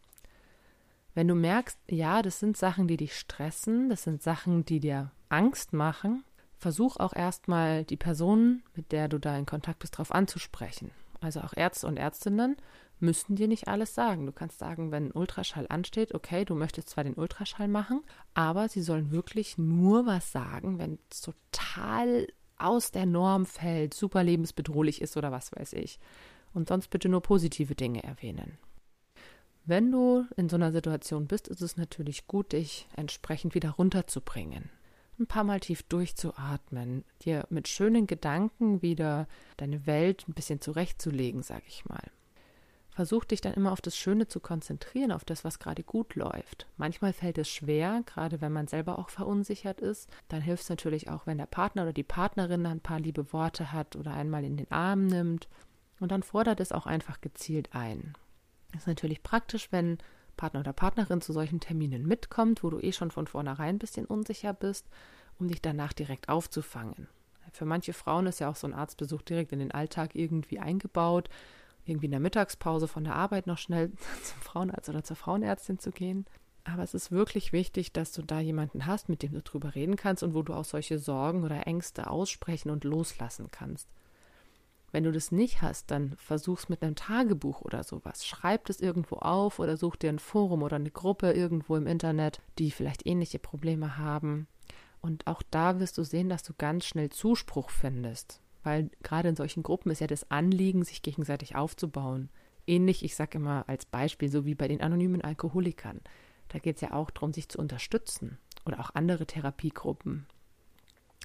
Wenn 1.13 1.27
du 1.27 1.35
merkst, 1.35 1.77
ja, 1.89 2.21
das 2.21 2.39
sind 2.39 2.55
Sachen, 2.55 2.87
die 2.87 2.97
dich 2.97 3.17
stressen, 3.17 3.89
das 3.89 4.03
sind 4.03 4.21
Sachen, 4.21 4.63
die 4.63 4.79
dir 4.79 5.11
Angst 5.27 5.73
machen, 5.73 6.23
versuch 6.57 6.97
auch 6.97 7.13
erstmal 7.13 7.83
die 7.83 7.97
Person, 7.97 8.63
mit 8.75 8.91
der 8.91 9.07
du 9.07 9.17
da 9.17 9.35
in 9.37 9.45
Kontakt 9.45 9.79
bist, 9.79 9.95
darauf 9.95 10.13
anzusprechen. 10.13 10.91
Also 11.21 11.41
auch 11.41 11.53
Ärzte 11.55 11.87
und 11.87 11.97
Ärztinnen 11.97 12.55
müssen 12.99 13.35
dir 13.35 13.47
nicht 13.47 13.67
alles 13.67 13.95
sagen. 13.95 14.25
Du 14.25 14.31
kannst 14.31 14.59
sagen, 14.59 14.91
wenn 14.91 15.07
ein 15.07 15.11
Ultraschall 15.11 15.65
ansteht, 15.69 16.13
okay, 16.13 16.45
du 16.45 16.55
möchtest 16.55 16.89
zwar 16.89 17.03
den 17.03 17.15
Ultraschall 17.15 17.67
machen, 17.67 18.01
aber 18.33 18.69
sie 18.69 18.81
sollen 18.81 19.11
wirklich 19.11 19.57
nur 19.57 20.05
was 20.05 20.31
sagen, 20.31 20.79
wenn 20.79 20.99
es 21.09 21.21
total 21.21 22.27
aus 22.59 22.91
der 22.91 23.05
Norm 23.05 23.45
fällt, 23.45 23.93
super 23.93 24.23
lebensbedrohlich 24.23 25.01
ist 25.01 25.17
oder 25.17 25.31
was 25.31 25.51
weiß 25.51 25.73
ich. 25.73 25.99
Und 26.53 26.67
sonst 26.67 26.89
bitte 26.89 27.09
nur 27.09 27.21
positive 27.21 27.75
Dinge 27.75 28.03
erwähnen. 28.03 28.57
Wenn 29.65 29.91
du 29.91 30.25
in 30.35 30.49
so 30.49 30.55
einer 30.55 30.71
Situation 30.71 31.27
bist, 31.27 31.47
ist 31.47 31.61
es 31.61 31.77
natürlich 31.77 32.27
gut, 32.27 32.53
dich 32.53 32.87
entsprechend 32.95 33.53
wieder 33.53 33.71
runterzubringen. 33.71 34.69
Ein 35.19 35.27
paar 35.27 35.43
Mal 35.43 35.59
tief 35.59 35.83
durchzuatmen, 35.83 37.03
dir 37.21 37.45
mit 37.49 37.67
schönen 37.67 38.07
Gedanken 38.07 38.81
wieder 38.81 39.27
deine 39.57 39.85
Welt 39.85 40.25
ein 40.27 40.33
bisschen 40.33 40.61
zurechtzulegen, 40.61 41.43
sag 41.43 41.63
ich 41.67 41.85
mal. 41.85 42.01
Versuch 42.99 43.23
dich 43.23 43.39
dann 43.39 43.53
immer 43.53 43.71
auf 43.71 43.79
das 43.79 43.95
Schöne 43.95 44.27
zu 44.27 44.41
konzentrieren, 44.41 45.13
auf 45.13 45.23
das, 45.23 45.45
was 45.45 45.57
gerade 45.57 45.83
gut 45.83 46.15
läuft. 46.15 46.67
Manchmal 46.75 47.13
fällt 47.13 47.37
es 47.37 47.47
schwer, 47.47 48.03
gerade 48.05 48.41
wenn 48.41 48.51
man 48.51 48.67
selber 48.67 48.99
auch 48.99 49.07
verunsichert 49.07 49.79
ist. 49.79 50.09
Dann 50.27 50.41
hilft 50.41 50.63
es 50.63 50.69
natürlich 50.69 51.09
auch, 51.09 51.25
wenn 51.25 51.37
der 51.37 51.45
Partner 51.45 51.83
oder 51.83 51.93
die 51.93 52.03
Partnerin 52.03 52.65
ein 52.65 52.81
paar 52.81 52.99
liebe 52.99 53.31
Worte 53.31 53.71
hat 53.71 53.95
oder 53.95 54.11
einmal 54.11 54.43
in 54.43 54.57
den 54.57 54.69
Arm 54.69 55.07
nimmt. 55.07 55.47
Und 56.01 56.11
dann 56.11 56.23
fordert 56.23 56.59
es 56.59 56.73
auch 56.73 56.87
einfach 56.87 57.21
gezielt 57.21 57.69
ein. 57.71 58.15
Das 58.73 58.81
ist 58.81 58.87
natürlich 58.87 59.23
praktisch, 59.23 59.71
wenn 59.71 59.97
Partner 60.35 60.59
oder 60.59 60.73
Partnerin 60.73 61.21
zu 61.21 61.31
solchen 61.31 61.61
Terminen 61.61 62.05
mitkommt, 62.05 62.65
wo 62.65 62.69
du 62.69 62.81
eh 62.81 62.91
schon 62.91 63.11
von 63.11 63.27
vornherein 63.27 63.75
ein 63.75 63.79
bisschen 63.79 64.07
unsicher 64.07 64.51
bist, 64.51 64.89
um 65.39 65.47
dich 65.47 65.61
danach 65.61 65.93
direkt 65.93 66.27
aufzufangen. 66.27 67.07
Für 67.53 67.63
manche 67.63 67.93
Frauen 67.93 68.27
ist 68.27 68.39
ja 68.39 68.49
auch 68.49 68.57
so 68.57 68.67
ein 68.67 68.73
Arztbesuch 68.73 69.21
direkt 69.21 69.53
in 69.53 69.59
den 69.59 69.71
Alltag 69.71 70.15
irgendwie 70.15 70.59
eingebaut, 70.59 71.29
irgendwie 71.89 72.05
in 72.05 72.11
der 72.11 72.19
Mittagspause 72.19 72.87
von 72.87 73.03
der 73.03 73.15
Arbeit 73.15 73.47
noch 73.47 73.57
schnell 73.57 73.91
zum 74.23 74.41
Frauenarzt 74.41 74.89
oder 74.89 75.03
zur 75.03 75.15
Frauenärztin 75.15 75.79
zu 75.79 75.91
gehen. 75.91 76.25
Aber 76.63 76.83
es 76.83 76.93
ist 76.93 77.11
wirklich 77.11 77.51
wichtig, 77.51 77.93
dass 77.93 78.11
du 78.11 78.21
da 78.21 78.39
jemanden 78.39 78.85
hast, 78.85 79.09
mit 79.09 79.23
dem 79.23 79.33
du 79.33 79.41
drüber 79.41 79.75
reden 79.75 79.95
kannst 79.95 80.23
und 80.23 80.33
wo 80.33 80.43
du 80.43 80.53
auch 80.53 80.65
solche 80.65 80.99
Sorgen 80.99 81.43
oder 81.43 81.65
Ängste 81.65 82.09
aussprechen 82.09 82.69
und 82.69 82.83
loslassen 82.83 83.47
kannst. 83.51 83.87
Wenn 84.91 85.03
du 85.03 85.11
das 85.11 85.31
nicht 85.31 85.61
hast, 85.61 85.91
dann 85.91 86.15
versuch's 86.17 86.69
mit 86.69 86.81
einem 86.81 86.95
Tagebuch 86.95 87.61
oder 87.61 87.83
sowas. 87.83 88.25
Schreib 88.25 88.65
das 88.65 88.79
irgendwo 88.79 89.17
auf 89.17 89.59
oder 89.59 89.77
such 89.77 89.95
dir 89.95 90.09
ein 90.09 90.19
Forum 90.19 90.63
oder 90.63 90.77
eine 90.77 90.91
Gruppe 90.91 91.31
irgendwo 91.31 91.75
im 91.75 91.87
Internet, 91.87 92.41
die 92.57 92.71
vielleicht 92.71 93.05
ähnliche 93.05 93.39
Probleme 93.39 93.97
haben. 93.97 94.47
Und 95.01 95.27
auch 95.27 95.43
da 95.51 95.79
wirst 95.79 95.97
du 95.97 96.03
sehen, 96.03 96.29
dass 96.29 96.43
du 96.43 96.53
ganz 96.57 96.85
schnell 96.85 97.09
Zuspruch 97.09 97.69
findest. 97.69 98.41
Weil 98.63 98.89
gerade 99.03 99.29
in 99.29 99.35
solchen 99.35 99.63
Gruppen 99.63 99.91
ist 99.91 100.01
ja 100.01 100.07
das 100.07 100.29
Anliegen, 100.29 100.83
sich 100.83 101.01
gegenseitig 101.01 101.55
aufzubauen. 101.55 102.29
Ähnlich, 102.67 103.03
ich 103.03 103.15
sage 103.15 103.37
immer 103.37 103.63
als 103.67 103.85
Beispiel, 103.85 104.29
so 104.29 104.45
wie 104.45 104.55
bei 104.55 104.67
den 104.67 104.81
anonymen 104.81 105.21
Alkoholikern. 105.21 106.01
Da 106.49 106.59
geht 106.59 106.75
es 106.75 106.81
ja 106.81 106.93
auch 106.93 107.09
darum, 107.09 107.33
sich 107.33 107.49
zu 107.49 107.59
unterstützen. 107.59 108.37
Oder 108.65 108.79
auch 108.79 108.93
andere 108.93 109.25
Therapiegruppen. 109.25 110.27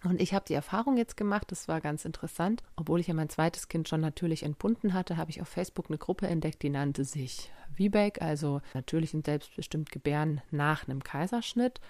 Und 0.04 0.20
ich 0.20 0.34
habe 0.34 0.44
die 0.46 0.54
Erfahrung 0.54 0.96
jetzt 0.96 1.16
gemacht, 1.16 1.50
das 1.50 1.66
war 1.66 1.80
ganz 1.80 2.04
interessant. 2.04 2.62
Obwohl 2.76 3.00
ich 3.00 3.06
ja 3.06 3.14
mein 3.14 3.30
zweites 3.30 3.68
Kind 3.68 3.88
schon 3.88 4.02
natürlich 4.02 4.42
entbunden 4.42 4.92
hatte, 4.92 5.16
habe 5.16 5.30
ich 5.30 5.40
auf 5.40 5.48
Facebook 5.48 5.86
eine 5.88 5.98
Gruppe 5.98 6.26
entdeckt, 6.26 6.62
die 6.62 6.70
nannte 6.70 7.04
sich 7.04 7.50
VBAC, 7.76 8.20
also 8.20 8.60
natürlich 8.74 9.14
und 9.14 9.24
selbstbestimmt 9.24 9.90
Gebären 9.90 10.42
nach 10.50 10.86
einem 10.86 11.02
Kaiserschnitt. 11.02 11.80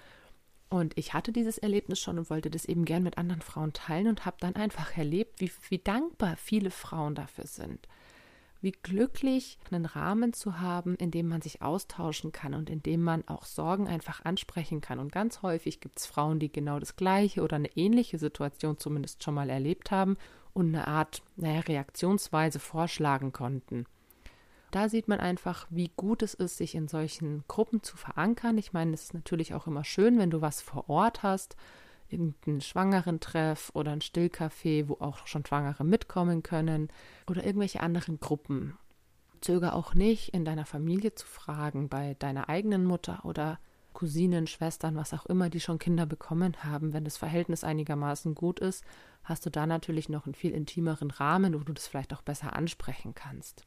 Und 0.75 0.97
ich 0.97 1.13
hatte 1.13 1.31
dieses 1.31 1.57
Erlebnis 1.57 1.99
schon 1.99 2.19
und 2.19 2.29
wollte 2.29 2.49
das 2.49 2.65
eben 2.65 2.85
gern 2.85 3.03
mit 3.03 3.17
anderen 3.17 3.41
Frauen 3.41 3.71
teilen 3.73 4.07
und 4.07 4.25
habe 4.25 4.37
dann 4.39 4.55
einfach 4.55 4.97
erlebt, 4.97 5.39
wie, 5.39 5.51
wie 5.69 5.79
dankbar 5.79 6.35
viele 6.37 6.69
Frauen 6.69 7.15
dafür 7.15 7.47
sind 7.47 7.87
wie 8.65 8.71
glücklich, 8.71 9.59
einen 9.69 9.85
Rahmen 9.85 10.33
zu 10.33 10.59
haben, 10.59 10.95
in 10.95 11.11
dem 11.11 11.27
man 11.27 11.41
sich 11.41 11.61
austauschen 11.61 12.31
kann 12.31 12.55
und 12.55 12.67
in 12.69 12.81
dem 12.81 13.03
man 13.03 13.25
auch 13.27 13.45
Sorgen 13.45 13.87
einfach 13.87 14.25
ansprechen 14.25 14.81
kann. 14.81 14.97
Und 14.97 15.11
ganz 15.11 15.43
häufig 15.43 15.81
gibt 15.81 15.99
es 15.99 16.07
Frauen, 16.07 16.39
die 16.39 16.51
genau 16.51 16.79
das 16.79 16.95
Gleiche 16.95 17.43
oder 17.43 17.57
eine 17.57 17.69
ähnliche 17.77 18.17
Situation 18.17 18.79
zumindest 18.79 19.23
schon 19.23 19.35
mal 19.35 19.51
erlebt 19.51 19.91
haben 19.91 20.17
und 20.53 20.69
eine 20.69 20.87
Art, 20.87 21.21
naja, 21.35 21.59
Reaktionsweise 21.59 22.59
vorschlagen 22.59 23.31
konnten. 23.31 23.85
Da 24.75 24.89
sieht 24.89 25.07
man 25.07 25.21
einfach, 25.21 25.67
wie 25.69 25.89
gut 25.95 26.21
es 26.21 26.33
ist, 26.33 26.57
sich 26.57 26.75
in 26.75 26.89
solchen 26.89 27.45
Gruppen 27.47 27.81
zu 27.81 27.95
verankern. 27.95 28.57
Ich 28.57 28.73
meine, 28.73 28.93
es 28.93 29.03
ist 29.03 29.13
natürlich 29.13 29.53
auch 29.53 29.67
immer 29.67 29.85
schön, 29.85 30.19
wenn 30.19 30.31
du 30.31 30.41
was 30.41 30.59
vor 30.59 30.89
Ort 30.89 31.23
hast, 31.23 31.55
irgendeinen 32.09 32.59
Schwangeren-Treff 32.59 33.71
oder 33.73 33.93
ein 33.93 34.01
Stillcafé, 34.01 34.89
wo 34.89 34.95
auch 34.95 35.27
schon 35.27 35.45
Schwangere 35.45 35.85
mitkommen 35.85 36.43
können 36.43 36.89
oder 37.29 37.45
irgendwelche 37.45 37.79
anderen 37.79 38.19
Gruppen. 38.19 38.77
Zöger 39.39 39.75
auch 39.75 39.93
nicht, 39.93 40.33
in 40.33 40.43
deiner 40.43 40.65
Familie 40.65 41.15
zu 41.15 41.25
fragen, 41.25 41.87
bei 41.87 42.15
deiner 42.19 42.49
eigenen 42.49 42.83
Mutter 42.83 43.23
oder 43.23 43.59
Cousinen, 43.93 44.45
Schwestern, 44.45 44.97
was 44.97 45.13
auch 45.13 45.25
immer, 45.25 45.49
die 45.49 45.61
schon 45.61 45.79
Kinder 45.79 46.05
bekommen 46.05 46.65
haben. 46.65 46.91
Wenn 46.91 47.05
das 47.05 47.15
Verhältnis 47.15 47.63
einigermaßen 47.63 48.35
gut 48.35 48.59
ist, 48.59 48.83
hast 49.23 49.45
du 49.45 49.49
da 49.49 49.67
natürlich 49.67 50.09
noch 50.09 50.25
einen 50.25 50.35
viel 50.35 50.51
intimeren 50.51 51.11
Rahmen, 51.11 51.53
wo 51.53 51.59
du 51.59 51.71
das 51.71 51.87
vielleicht 51.87 52.13
auch 52.13 52.23
besser 52.23 52.57
ansprechen 52.57 53.15
kannst. 53.15 53.65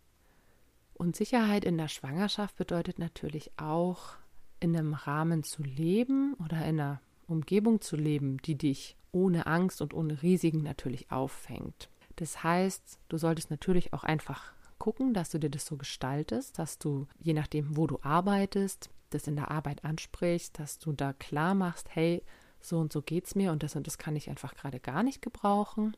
Und 0.98 1.14
Sicherheit 1.14 1.64
in 1.64 1.78
der 1.78 1.88
Schwangerschaft 1.88 2.56
bedeutet 2.56 2.98
natürlich 2.98 3.52
auch, 3.56 4.16
in 4.60 4.76
einem 4.76 4.94
Rahmen 4.94 5.44
zu 5.44 5.62
leben 5.62 6.34
oder 6.44 6.56
in 6.58 6.80
einer 6.80 7.00
Umgebung 7.28 7.80
zu 7.80 7.94
leben, 7.96 8.38
die 8.38 8.56
dich 8.56 8.96
ohne 9.12 9.46
Angst 9.46 9.80
und 9.80 9.94
ohne 9.94 10.22
Risiken 10.22 10.64
natürlich 10.64 11.12
auffängt. 11.12 11.88
Das 12.16 12.42
heißt, 12.42 12.98
du 13.08 13.16
solltest 13.16 13.50
natürlich 13.50 13.92
auch 13.92 14.02
einfach 14.02 14.52
gucken, 14.78 15.14
dass 15.14 15.30
du 15.30 15.38
dir 15.38 15.50
das 15.50 15.66
so 15.66 15.76
gestaltest, 15.76 16.58
dass 16.58 16.78
du, 16.78 17.06
je 17.20 17.32
nachdem, 17.32 17.76
wo 17.76 17.86
du 17.86 18.00
arbeitest, 18.02 18.90
das 19.10 19.28
in 19.28 19.36
der 19.36 19.52
Arbeit 19.52 19.84
ansprichst, 19.84 20.58
dass 20.58 20.78
du 20.78 20.92
da 20.92 21.12
klar 21.12 21.54
machst, 21.54 21.88
hey, 21.90 22.22
so 22.60 22.78
und 22.78 22.92
so 22.92 23.02
geht's 23.02 23.36
mir 23.36 23.52
und 23.52 23.62
das 23.62 23.76
und 23.76 23.86
das 23.86 23.98
kann 23.98 24.16
ich 24.16 24.28
einfach 24.28 24.54
gerade 24.54 24.80
gar 24.80 25.04
nicht 25.04 25.22
gebrauchen, 25.22 25.96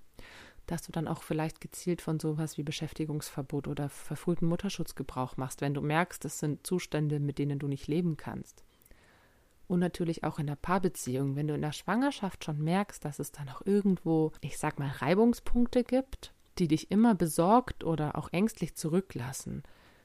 dass 0.67 0.83
du 0.83 0.93
dann 0.93 1.09
auch 1.09 1.23
vielleicht 1.23 1.61
gezielt 1.61 2.03
von 2.03 2.21
sowas 2.21 2.59
wie 2.59 2.63
Beschäftigungsverbot 2.63 3.69
oder 3.69 3.89
verfrühten 3.89 4.49
Mutterschutz 4.49 4.95
Gebrauch 4.95 5.37
machst, 5.37 5.61
wenn 5.61 5.75
du 5.75 5.81
merkst, 5.81 6.25
das 6.25 6.39
sind 6.39 6.67
Zustände, 6.67 7.21
mit 7.21 7.39
denen 7.39 7.59
du 7.59 7.67
nicht 7.67 7.87
leben 7.89 8.17
kannst 8.17 8.65
und 9.71 9.79
natürlich 9.79 10.25
auch 10.25 10.41
in 10.41 10.49
der 10.49 10.57
Paarbeziehung. 10.57 11.37
Wenn 11.37 11.47
du 11.47 11.55
in 11.55 11.63
der 11.63 11.73
Schwangerschaft 11.73 12.45
schon 12.45 12.59
merkst, 12.59 13.05
dass 13.05 13.21
es 13.21 13.31
da 13.31 13.45
noch 13.45 13.65
irgendwo, 13.65 14.33
ich 14.41 14.59
sag 14.59 14.81
mal, 14.81 14.89
Reibungspunkte 14.89 15.85
gibt, 15.85 16.35
die 16.59 16.67
dich 16.67 16.91
immer 16.91 17.15
besorgt 17.15 17.85
oder 17.85 18.19
auch 18.19 18.33
ängstlich 18.33 18.75
zurücklassen. 18.75 19.63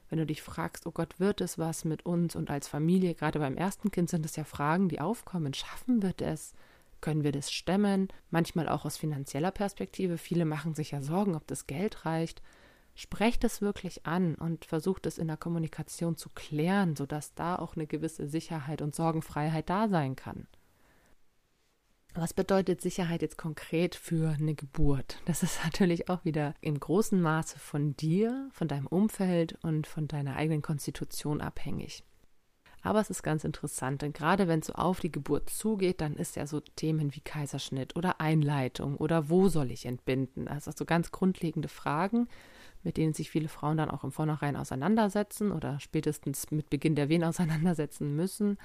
Wenn 0.08 0.20
du 0.20 0.26
dich 0.26 0.40
fragst, 0.40 0.86
oh 0.86 0.92
Gott, 0.92 1.18
wird 1.18 1.40
es 1.40 1.58
was 1.58 1.84
mit 1.84 2.06
uns 2.06 2.36
und 2.36 2.48
als 2.48 2.68
Familie, 2.68 3.14
gerade 3.14 3.40
beim 3.40 3.56
ersten 3.56 3.90
Kind 3.90 4.08
sind 4.08 4.24
es 4.24 4.36
ja 4.36 4.44
Fragen, 4.44 4.88
die 4.88 5.00
aufkommen. 5.00 5.52
Schaffen 5.52 6.00
wir 6.00 6.14
es? 6.20 6.54
Können 7.00 7.24
wir 7.24 7.32
das 7.32 7.52
stemmen? 7.52 8.08
Manchmal 8.30 8.68
auch 8.68 8.84
aus 8.84 8.96
finanzieller 8.96 9.50
Perspektive. 9.50 10.18
Viele 10.18 10.44
machen 10.44 10.74
sich 10.74 10.92
ja 10.92 11.02
Sorgen, 11.02 11.34
ob 11.34 11.46
das 11.46 11.66
Geld 11.66 12.04
reicht. 12.04 12.42
Sprecht 12.94 13.44
es 13.44 13.60
wirklich 13.60 14.06
an 14.06 14.36
und 14.36 14.64
versucht 14.64 15.06
es 15.06 15.18
in 15.18 15.28
der 15.28 15.36
Kommunikation 15.36 16.16
zu 16.16 16.30
klären, 16.30 16.96
sodass 16.96 17.34
da 17.34 17.56
auch 17.56 17.76
eine 17.76 17.86
gewisse 17.86 18.26
Sicherheit 18.26 18.80
und 18.80 18.94
Sorgenfreiheit 18.94 19.68
da 19.68 19.88
sein 19.88 20.16
kann. 20.16 20.46
Was 22.14 22.32
bedeutet 22.32 22.80
Sicherheit 22.80 23.20
jetzt 23.20 23.36
konkret 23.36 23.94
für 23.94 24.30
eine 24.30 24.54
Geburt? 24.54 25.20
Das 25.26 25.42
ist 25.42 25.58
natürlich 25.64 26.08
auch 26.08 26.24
wieder 26.24 26.54
im 26.62 26.80
großen 26.80 27.20
Maße 27.20 27.58
von 27.58 27.94
dir, 27.94 28.48
von 28.52 28.68
deinem 28.68 28.86
Umfeld 28.86 29.58
und 29.62 29.86
von 29.86 30.08
deiner 30.08 30.36
eigenen 30.36 30.62
Konstitution 30.62 31.42
abhängig. 31.42 32.02
Aber 32.86 33.00
es 33.00 33.10
ist 33.10 33.24
ganz 33.24 33.42
interessant, 33.42 34.02
denn 34.02 34.12
gerade 34.12 34.46
wenn 34.46 34.60
es 34.60 34.68
so 34.68 34.74
auf 34.74 35.00
die 35.00 35.10
Geburt 35.10 35.50
zugeht, 35.50 36.00
dann 36.00 36.14
ist 36.14 36.36
ja 36.36 36.46
so 36.46 36.60
Themen 36.60 37.16
wie 37.16 37.20
Kaiserschnitt 37.20 37.96
oder 37.96 38.20
Einleitung 38.20 38.96
oder 38.96 39.28
wo 39.28 39.48
soll 39.48 39.72
ich 39.72 39.86
entbinden? 39.86 40.46
Also 40.46 40.70
so 40.70 40.84
ganz 40.84 41.10
grundlegende 41.10 41.66
Fragen, 41.66 42.28
mit 42.84 42.96
denen 42.96 43.12
sich 43.12 43.28
viele 43.28 43.48
Frauen 43.48 43.76
dann 43.76 43.90
auch 43.90 44.04
im 44.04 44.12
Vornherein 44.12 44.54
auseinandersetzen 44.54 45.50
oder 45.50 45.80
spätestens 45.80 46.52
mit 46.52 46.70
Beginn 46.70 46.94
der 46.94 47.08
Wehen 47.08 47.24
auseinandersetzen 47.24 48.14
müssen, 48.14 48.56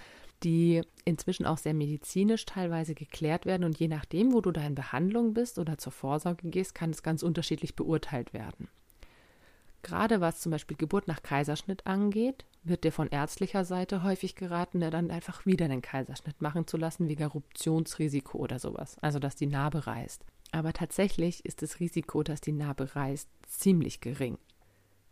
die 0.43 0.83
inzwischen 1.03 1.47
auch 1.47 1.57
sehr 1.57 1.73
medizinisch 1.73 2.45
teilweise 2.45 2.93
geklärt 2.93 3.47
werden. 3.47 3.63
Und 3.63 3.79
je 3.79 3.87
nachdem, 3.87 4.33
wo 4.33 4.41
du 4.41 4.51
da 4.51 4.61
in 4.61 4.75
Behandlung 4.75 5.33
bist 5.33 5.57
oder 5.57 5.79
zur 5.79 5.93
Vorsorge 5.93 6.47
gehst, 6.47 6.75
kann 6.75 6.91
es 6.91 7.01
ganz 7.01 7.23
unterschiedlich 7.23 7.75
beurteilt 7.75 8.35
werden. 8.35 8.67
Gerade 9.83 10.21
was 10.21 10.39
zum 10.39 10.51
Beispiel 10.51 10.77
Geburt 10.77 11.07
nach 11.07 11.23
Kaiserschnitt 11.23 11.87
angeht, 11.87 12.45
wird 12.63 12.83
dir 12.83 12.91
von 12.91 13.07
ärztlicher 13.07 13.65
Seite 13.65 14.03
häufig 14.03 14.35
geraten, 14.35 14.79
dann 14.79 15.09
einfach 15.09 15.45
wieder 15.45 15.65
einen 15.65 15.81
Kaiserschnitt 15.81 16.41
machen 16.41 16.67
zu 16.67 16.77
lassen, 16.77 17.07
wegen 17.07 17.23
Eruptionsrisiko 17.23 18.37
oder 18.37 18.59
sowas, 18.59 18.97
also 19.01 19.17
dass 19.17 19.35
die 19.35 19.47
Narbe 19.47 19.87
reißt. 19.87 20.23
Aber 20.51 20.73
tatsächlich 20.73 21.45
ist 21.45 21.61
das 21.61 21.79
Risiko, 21.79 22.23
dass 22.23 22.41
die 22.41 22.51
Narbe 22.51 22.95
reißt, 22.95 23.29
ziemlich 23.47 24.01
gering. 24.01 24.37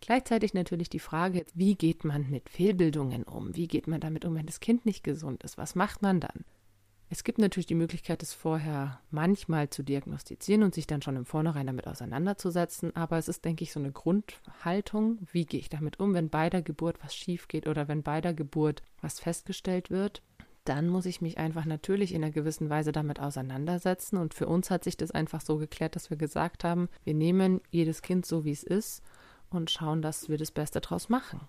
Gleichzeitig 0.01 0.53
natürlich 0.53 0.89
die 0.89 0.99
Frage, 0.99 1.45
wie 1.53 1.75
geht 1.75 2.03
man 2.03 2.29
mit 2.29 2.49
Fehlbildungen 2.49 3.23
um? 3.23 3.55
Wie 3.55 3.67
geht 3.67 3.87
man 3.87 3.99
damit 3.99 4.25
um, 4.25 4.35
wenn 4.35 4.45
das 4.45 4.59
Kind 4.59 4.85
nicht 4.85 5.03
gesund 5.03 5.43
ist? 5.43 5.57
Was 5.57 5.75
macht 5.75 6.01
man 6.01 6.19
dann? 6.19 6.45
Es 7.11 7.23
gibt 7.23 7.39
natürlich 7.39 7.65
die 7.65 7.75
Möglichkeit, 7.75 8.21
es 8.21 8.35
vorher 8.35 8.99
manchmal 9.09 9.71
zu 9.71 9.81
diagnostizieren 9.81 10.61
und 10.61 10.75
sich 10.75 10.85
dann 10.85 11.01
schon 11.01 11.15
im 11.15 11.25
Vornherein 11.25 11.65
damit 11.65 11.87
auseinanderzusetzen. 11.87 12.95
Aber 12.95 13.17
es 13.17 13.27
ist, 13.27 13.45
denke 13.45 13.63
ich, 13.63 13.71
so 13.71 13.79
eine 13.79 13.91
Grundhaltung. 13.91 15.17
Wie 15.31 15.45
gehe 15.45 15.59
ich 15.59 15.69
damit 15.69 15.99
um, 15.99 16.13
wenn 16.13 16.29
bei 16.29 16.51
der 16.51 16.61
Geburt 16.61 17.03
was 17.03 17.15
schief 17.15 17.47
geht 17.47 17.67
oder 17.67 17.87
wenn 17.87 18.03
bei 18.03 18.21
der 18.21 18.35
Geburt 18.35 18.83
was 19.01 19.19
festgestellt 19.19 19.89
wird? 19.89 20.21
Dann 20.65 20.87
muss 20.87 21.07
ich 21.07 21.19
mich 21.19 21.39
einfach 21.39 21.65
natürlich 21.65 22.13
in 22.13 22.23
einer 22.23 22.31
gewissen 22.31 22.69
Weise 22.69 22.91
damit 22.91 23.19
auseinandersetzen. 23.19 24.17
Und 24.17 24.35
für 24.35 24.45
uns 24.45 24.69
hat 24.69 24.83
sich 24.83 24.95
das 24.95 25.09
einfach 25.09 25.41
so 25.41 25.57
geklärt, 25.57 25.95
dass 25.95 26.11
wir 26.11 26.17
gesagt 26.17 26.63
haben, 26.63 26.89
wir 27.05 27.15
nehmen 27.15 27.59
jedes 27.71 28.03
Kind 28.03 28.27
so, 28.27 28.45
wie 28.45 28.51
es 28.51 28.61
ist 28.61 29.01
und 29.49 29.71
schauen, 29.71 30.03
dass 30.03 30.29
wir 30.29 30.37
das 30.37 30.51
Beste 30.51 30.79
draus 30.79 31.09
machen 31.09 31.39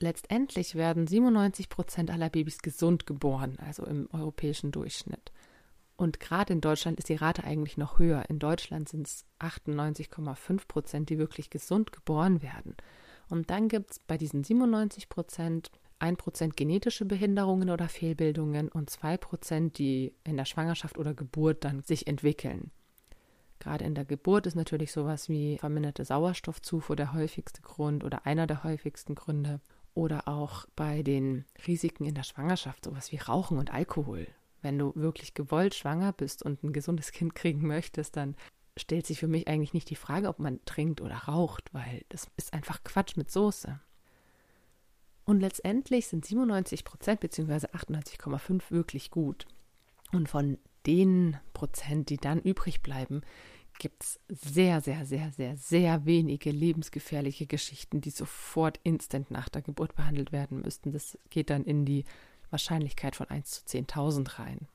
letztendlich 0.00 0.74
werden 0.74 1.06
97 1.06 1.68
Prozent 1.68 2.10
aller 2.10 2.30
Babys 2.30 2.58
gesund 2.58 3.06
geboren, 3.06 3.56
also 3.64 3.84
im 3.84 4.08
europäischen 4.12 4.72
Durchschnitt. 4.72 5.32
Und 5.96 6.20
gerade 6.20 6.52
in 6.52 6.60
Deutschland 6.60 6.98
ist 6.98 7.08
die 7.08 7.14
Rate 7.14 7.44
eigentlich 7.44 7.78
noch 7.78 7.98
höher. 7.98 8.24
In 8.28 8.38
Deutschland 8.38 8.88
sind 8.88 9.06
es 9.06 9.24
98,5 9.40 10.68
Prozent, 10.68 11.08
die 11.08 11.18
wirklich 11.18 11.48
gesund 11.48 11.92
geboren 11.92 12.42
werden. 12.42 12.76
Und 13.28 13.50
dann 13.50 13.68
gibt 13.68 13.92
es 13.92 13.98
bei 13.98 14.18
diesen 14.18 14.44
97 14.44 15.08
Prozent 15.08 15.70
1 15.98 16.18
Prozent 16.18 16.56
genetische 16.56 17.06
Behinderungen 17.06 17.70
oder 17.70 17.88
Fehlbildungen 17.88 18.68
und 18.68 18.90
2 18.90 19.16
Prozent, 19.16 19.78
die 19.78 20.14
in 20.24 20.36
der 20.36 20.44
Schwangerschaft 20.44 20.98
oder 20.98 21.14
Geburt 21.14 21.64
dann 21.64 21.82
sich 21.82 22.06
entwickeln. 22.06 22.70
Gerade 23.58 23.86
in 23.86 23.94
der 23.94 24.04
Geburt 24.04 24.46
ist 24.46 24.54
natürlich 24.54 24.92
sowas 24.92 25.30
wie 25.30 25.56
verminderte 25.56 26.04
Sauerstoffzufuhr 26.04 26.94
der 26.94 27.14
häufigste 27.14 27.62
Grund 27.62 28.04
oder 28.04 28.26
einer 28.26 28.46
der 28.46 28.64
häufigsten 28.64 29.14
Gründe 29.14 29.60
oder 29.96 30.28
auch 30.28 30.66
bei 30.76 31.02
den 31.02 31.46
Risiken 31.66 32.04
in 32.04 32.14
der 32.14 32.22
Schwangerschaft, 32.22 32.84
sowas 32.84 33.10
wie 33.12 33.16
Rauchen 33.16 33.58
und 33.58 33.72
Alkohol. 33.72 34.28
Wenn 34.60 34.78
du 34.78 34.92
wirklich 34.94 35.32
gewollt 35.32 35.74
schwanger 35.74 36.12
bist 36.12 36.42
und 36.42 36.62
ein 36.62 36.74
gesundes 36.74 37.12
Kind 37.12 37.34
kriegen 37.34 37.66
möchtest, 37.66 38.16
dann 38.16 38.36
stellt 38.76 39.06
sich 39.06 39.18
für 39.18 39.26
mich 39.26 39.48
eigentlich 39.48 39.72
nicht 39.72 39.88
die 39.88 39.96
Frage, 39.96 40.28
ob 40.28 40.38
man 40.38 40.62
trinkt 40.66 41.00
oder 41.00 41.16
raucht, 41.16 41.72
weil 41.72 42.04
das 42.10 42.28
ist 42.36 42.52
einfach 42.52 42.84
Quatsch 42.84 43.16
mit 43.16 43.30
Soße. 43.30 43.80
Und 45.24 45.40
letztendlich 45.40 46.08
sind 46.08 46.26
97 46.26 46.84
Prozent 46.84 47.20
bzw. 47.20 47.68
98,5 47.68 48.70
wirklich 48.70 49.10
gut. 49.10 49.46
Und 50.12 50.28
von 50.28 50.58
den 50.84 51.38
Prozent, 51.54 52.10
die 52.10 52.18
dann 52.18 52.40
übrig 52.42 52.82
bleiben, 52.82 53.22
gibt 53.78 54.02
es 54.02 54.20
sehr, 54.28 54.80
sehr, 54.80 55.04
sehr, 55.04 55.30
sehr, 55.32 55.56
sehr 55.56 56.04
wenige 56.06 56.50
lebensgefährliche 56.50 57.46
Geschichten, 57.46 58.00
die 58.00 58.10
sofort 58.10 58.80
instant 58.82 59.30
nach 59.30 59.48
der 59.48 59.62
Geburt 59.62 59.94
behandelt 59.94 60.32
werden 60.32 60.62
müssten. 60.62 60.92
Das 60.92 61.18
geht 61.30 61.50
dann 61.50 61.64
in 61.64 61.84
die 61.84 62.04
Wahrscheinlichkeit 62.50 63.16
von 63.16 63.28
1 63.28 63.64
zu 63.64 63.78
10.000 63.78 64.38
rein. 64.38 64.68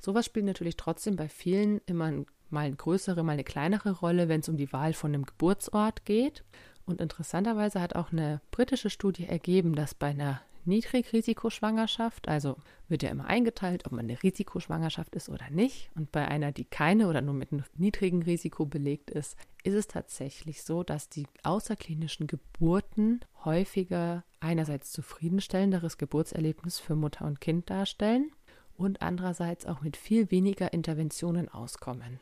Sowas 0.00 0.26
spielt 0.26 0.46
natürlich 0.46 0.76
trotzdem 0.76 1.16
bei 1.16 1.28
vielen 1.28 1.80
immer 1.86 2.24
mal 2.50 2.66
eine 2.66 2.76
größere, 2.76 3.22
mal 3.22 3.32
eine 3.32 3.44
kleinere 3.44 3.92
Rolle, 3.92 4.28
wenn 4.28 4.40
es 4.40 4.48
um 4.48 4.56
die 4.56 4.72
Wahl 4.72 4.92
von 4.92 5.12
einem 5.12 5.26
Geburtsort 5.26 6.04
geht. 6.04 6.44
Und 6.86 7.00
interessanterweise 7.00 7.80
hat 7.80 7.96
auch 7.96 8.12
eine 8.12 8.40
britische 8.50 8.90
Studie 8.90 9.26
ergeben, 9.26 9.74
dass 9.74 9.94
bei 9.94 10.08
einer 10.08 10.40
Niedrigrisikoschwangerschaft, 10.64 12.28
also 12.28 12.56
wird 12.88 13.02
ja 13.02 13.10
immer 13.10 13.26
eingeteilt, 13.26 13.86
ob 13.86 13.92
man 13.92 14.06
eine 14.06 14.22
Risikoschwangerschaft 14.22 15.14
ist 15.14 15.28
oder 15.28 15.50
nicht. 15.50 15.90
Und 15.94 16.12
bei 16.12 16.26
einer, 16.26 16.52
die 16.52 16.64
keine 16.64 17.08
oder 17.08 17.20
nur 17.20 17.34
mit 17.34 17.52
einem 17.52 17.64
niedrigen 17.76 18.22
Risiko 18.22 18.66
belegt 18.66 19.10
ist, 19.10 19.36
ist 19.64 19.74
es 19.74 19.88
tatsächlich 19.88 20.62
so, 20.62 20.82
dass 20.82 21.08
die 21.08 21.26
außerklinischen 21.42 22.26
Geburten 22.26 23.20
häufiger 23.44 24.24
einerseits 24.40 24.92
zufriedenstellenderes 24.92 25.98
Geburtserlebnis 25.98 26.78
für 26.78 26.94
Mutter 26.94 27.24
und 27.24 27.40
Kind 27.40 27.70
darstellen 27.70 28.30
und 28.76 29.02
andererseits 29.02 29.66
auch 29.66 29.80
mit 29.80 29.96
viel 29.96 30.30
weniger 30.30 30.72
Interventionen 30.72 31.48
auskommen 31.48 32.20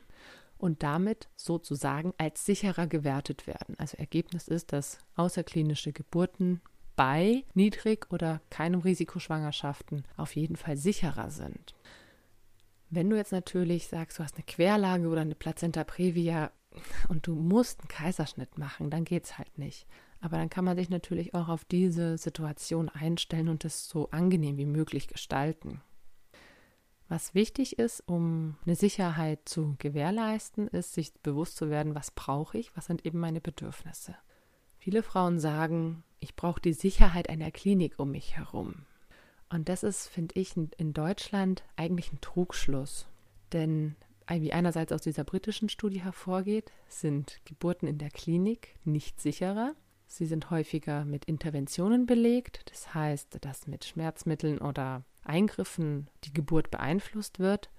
und 0.58 0.82
damit 0.82 1.28
sozusagen 1.36 2.14
als 2.18 2.44
sicherer 2.44 2.86
gewertet 2.86 3.46
werden. 3.46 3.76
Also 3.78 3.96
Ergebnis 3.98 4.48
ist, 4.48 4.72
dass 4.72 4.98
außerklinische 5.16 5.92
Geburten 5.92 6.60
bei 6.96 7.44
niedrig 7.54 8.10
oder 8.10 8.40
keinem 8.50 8.80
Risikoschwangerschaften 8.80 10.04
auf 10.16 10.34
jeden 10.34 10.56
Fall 10.56 10.76
sicherer 10.76 11.30
sind. 11.30 11.74
Wenn 12.88 13.10
du 13.10 13.16
jetzt 13.16 13.32
natürlich 13.32 13.88
sagst, 13.88 14.18
du 14.18 14.22
hast 14.22 14.36
eine 14.36 14.44
Querlage 14.44 15.08
oder 15.08 15.20
eine 15.20 15.34
Plazenta 15.34 15.84
previa 15.84 16.50
und 17.08 17.26
du 17.26 17.34
musst 17.34 17.80
einen 17.80 17.88
Kaiserschnitt 17.88 18.58
machen, 18.58 18.90
dann 18.90 19.04
geht 19.04 19.24
es 19.24 19.38
halt 19.38 19.58
nicht. 19.58 19.86
Aber 20.20 20.38
dann 20.38 20.50
kann 20.50 20.64
man 20.64 20.76
sich 20.76 20.88
natürlich 20.88 21.34
auch 21.34 21.48
auf 21.48 21.64
diese 21.64 22.16
Situation 22.16 22.88
einstellen 22.88 23.48
und 23.48 23.64
es 23.64 23.88
so 23.88 24.10
angenehm 24.10 24.56
wie 24.56 24.66
möglich 24.66 25.08
gestalten. 25.08 25.82
Was 27.08 27.34
wichtig 27.34 27.78
ist, 27.78 28.02
um 28.06 28.56
eine 28.64 28.74
Sicherheit 28.74 29.48
zu 29.48 29.76
gewährleisten, 29.78 30.66
ist, 30.68 30.94
sich 30.94 31.14
bewusst 31.22 31.56
zu 31.56 31.70
werden, 31.70 31.94
was 31.94 32.10
brauche 32.10 32.58
ich, 32.58 32.76
was 32.76 32.86
sind 32.86 33.06
eben 33.06 33.20
meine 33.20 33.40
Bedürfnisse. 33.40 34.16
Viele 34.78 35.02
Frauen 35.02 35.38
sagen, 35.38 36.02
ich 36.20 36.36
brauche 36.36 36.60
die 36.60 36.72
Sicherheit 36.72 37.28
einer 37.28 37.50
Klinik 37.50 37.98
um 37.98 38.10
mich 38.10 38.36
herum. 38.36 38.86
Und 39.48 39.68
das 39.68 39.82
ist, 39.82 40.08
finde 40.08 40.38
ich, 40.40 40.56
in 40.56 40.92
Deutschland 40.92 41.62
eigentlich 41.76 42.12
ein 42.12 42.20
Trugschluss. 42.20 43.06
Denn 43.52 43.94
wie 44.28 44.52
einerseits 44.52 44.92
aus 44.92 45.02
dieser 45.02 45.24
britischen 45.24 45.68
Studie 45.68 46.02
hervorgeht, 46.02 46.72
sind 46.88 47.40
Geburten 47.44 47.86
in 47.86 47.98
der 47.98 48.10
Klinik 48.10 48.74
nicht 48.84 49.20
sicherer. 49.20 49.74
Sie 50.08 50.26
sind 50.26 50.50
häufiger 50.50 51.04
mit 51.04 51.24
Interventionen 51.26 52.06
belegt, 52.06 52.70
das 52.70 52.94
heißt, 52.94 53.38
dass 53.44 53.66
mit 53.66 53.84
Schmerzmitteln 53.84 54.58
oder 54.58 55.04
Eingriffen 55.24 56.08
die 56.24 56.32
Geburt 56.32 56.70
beeinflusst 56.70 57.38
wird. 57.38 57.70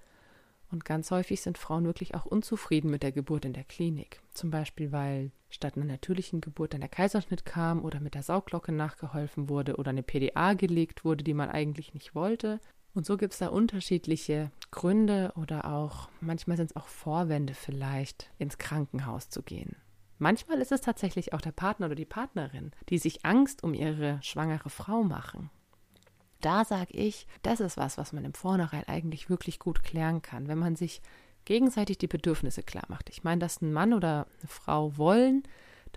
Und 0.70 0.84
ganz 0.84 1.10
häufig 1.10 1.40
sind 1.40 1.56
Frauen 1.56 1.84
wirklich 1.84 2.14
auch 2.14 2.26
unzufrieden 2.26 2.90
mit 2.90 3.02
der 3.02 3.12
Geburt 3.12 3.44
in 3.44 3.54
der 3.54 3.64
Klinik. 3.64 4.20
Zum 4.34 4.50
Beispiel, 4.50 4.92
weil 4.92 5.32
statt 5.48 5.76
einer 5.76 5.86
natürlichen 5.86 6.40
Geburt 6.40 6.74
dann 6.74 6.80
der 6.80 6.90
Kaiserschnitt 6.90 7.46
kam 7.46 7.84
oder 7.84 8.00
mit 8.00 8.14
der 8.14 8.22
Sauglocke 8.22 8.72
nachgeholfen 8.72 9.48
wurde 9.48 9.76
oder 9.76 9.90
eine 9.90 10.02
PDA 10.02 10.54
gelegt 10.54 11.04
wurde, 11.04 11.24
die 11.24 11.34
man 11.34 11.48
eigentlich 11.48 11.94
nicht 11.94 12.14
wollte. 12.14 12.60
Und 12.94 13.06
so 13.06 13.16
gibt 13.16 13.32
es 13.32 13.38
da 13.38 13.48
unterschiedliche 13.48 14.50
Gründe 14.70 15.32
oder 15.36 15.66
auch, 15.72 16.08
manchmal 16.20 16.56
sind 16.56 16.70
es 16.70 16.76
auch 16.76 16.88
Vorwände 16.88 17.54
vielleicht, 17.54 18.30
ins 18.38 18.58
Krankenhaus 18.58 19.30
zu 19.30 19.42
gehen. 19.42 19.76
Manchmal 20.18 20.60
ist 20.60 20.72
es 20.72 20.80
tatsächlich 20.80 21.32
auch 21.32 21.40
der 21.40 21.52
Partner 21.52 21.86
oder 21.86 21.94
die 21.94 22.04
Partnerin, 22.04 22.72
die 22.88 22.98
sich 22.98 23.24
Angst 23.24 23.62
um 23.62 23.72
ihre 23.72 24.18
schwangere 24.22 24.68
Frau 24.68 25.04
machen. 25.04 25.48
Da 26.40 26.64
sage 26.64 26.92
ich, 26.92 27.26
das 27.42 27.60
ist 27.60 27.76
was, 27.76 27.98
was 27.98 28.12
man 28.12 28.24
im 28.24 28.34
Vornherein 28.34 28.86
eigentlich 28.86 29.28
wirklich 29.28 29.58
gut 29.58 29.82
klären 29.82 30.22
kann, 30.22 30.48
wenn 30.48 30.58
man 30.58 30.76
sich 30.76 31.02
gegenseitig 31.44 31.98
die 31.98 32.06
Bedürfnisse 32.06 32.62
klar 32.62 32.84
macht. 32.88 33.08
Ich 33.10 33.24
meine, 33.24 33.40
dass 33.40 33.60
ein 33.60 33.72
Mann 33.72 33.92
oder 33.92 34.26
eine 34.40 34.48
Frau 34.48 34.96
wollen, 34.96 35.42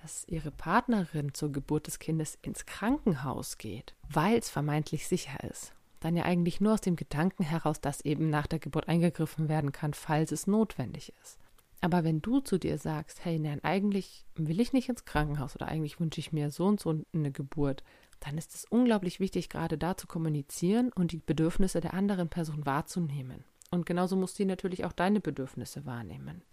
dass 0.01 0.23
ihre 0.27 0.51
Partnerin 0.51 1.33
zur 1.33 1.51
Geburt 1.51 1.87
des 1.87 1.99
Kindes 1.99 2.37
ins 2.41 2.65
Krankenhaus 2.65 3.57
geht, 3.57 3.93
weil 4.09 4.37
es 4.37 4.49
vermeintlich 4.49 5.07
sicher 5.07 5.43
ist. 5.43 5.73
Dann 5.99 6.15
ja 6.15 6.23
eigentlich 6.23 6.61
nur 6.61 6.73
aus 6.73 6.81
dem 6.81 6.95
Gedanken 6.95 7.43
heraus, 7.43 7.79
dass 7.79 8.01
eben 8.01 8.29
nach 8.29 8.47
der 8.47 8.59
Geburt 8.59 8.87
eingegriffen 8.87 9.49
werden 9.49 9.71
kann, 9.71 9.93
falls 9.93 10.31
es 10.31 10.47
notwendig 10.47 11.13
ist. 11.21 11.37
Aber 11.81 12.03
wenn 12.03 12.21
du 12.21 12.39
zu 12.39 12.57
dir 12.57 12.77
sagst, 12.77 13.25
hey, 13.25 13.39
nein, 13.39 13.63
eigentlich 13.63 14.25
will 14.35 14.59
ich 14.59 14.71
nicht 14.71 14.89
ins 14.89 15.05
Krankenhaus 15.05 15.55
oder 15.55 15.67
eigentlich 15.67 15.99
wünsche 15.99 16.19
ich 16.19 16.31
mir 16.31 16.51
so 16.51 16.65
und 16.65 16.79
so 16.79 17.03
eine 17.13 17.31
Geburt, 17.31 17.83
dann 18.21 18.37
ist 18.37 18.53
es 18.55 18.65
unglaublich 18.69 19.19
wichtig, 19.19 19.49
gerade 19.49 19.77
da 19.77 19.97
zu 19.97 20.07
kommunizieren 20.07 20.91
und 20.93 21.11
die 21.11 21.17
Bedürfnisse 21.17 21.81
der 21.81 21.93
anderen 21.93 22.29
Person 22.29 22.65
wahrzunehmen. 22.65 23.43
Und 23.71 23.85
genauso 23.85 24.15
muss 24.15 24.35
sie 24.35 24.45
natürlich 24.45 24.85
auch 24.85 24.93
deine 24.93 25.19
Bedürfnisse 25.19 25.85
wahrnehmen. 25.85 26.43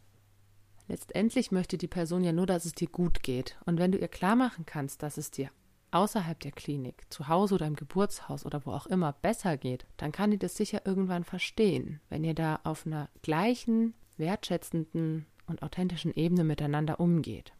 Letztendlich 0.89 1.53
möchte 1.53 1.77
die 1.77 1.87
Person 1.87 2.25
ja 2.25 2.33
nur, 2.33 2.47
dass 2.47 2.65
es 2.65 2.73
dir 2.73 2.89
gut 2.89 3.23
geht. 3.23 3.59
Und 3.67 3.79
wenn 3.79 3.93
du 3.93 3.99
ihr 3.99 4.09
klar 4.09 4.35
machen 4.35 4.65
kannst, 4.65 5.03
dass 5.03 5.19
es 5.19 5.31
dir 5.31 5.51
außerhalb 5.91 6.41
der 6.41 6.53
Klinik, 6.53 7.05
zu 7.11 7.29
Hause 7.29 7.57
oder 7.57 7.67
im 7.67 7.77
Geburtshaus 7.77 8.47
oder 8.47 8.65
wo 8.65 8.73
auch 8.73 8.87
immer 8.87 9.13
besser 9.13 9.59
geht, 9.59 9.87
dann 9.99 10.13
kann 10.13 10.31
die 10.31 10.39
das 10.39 10.57
sicher 10.57 10.87
irgendwann 10.87 11.25
verstehen, 11.25 12.01
wenn 12.09 12.25
ihr 12.25 12.35
da 12.35 12.61
auf 12.65 12.87
einer 12.87 13.11
gleichen, 13.23 13.95
wertschätzenden 14.17 15.27
und 15.47 15.63
authentischen 15.63 16.15
Ebene 16.15 16.45
miteinander 16.45 17.01
umgeht 17.01 17.53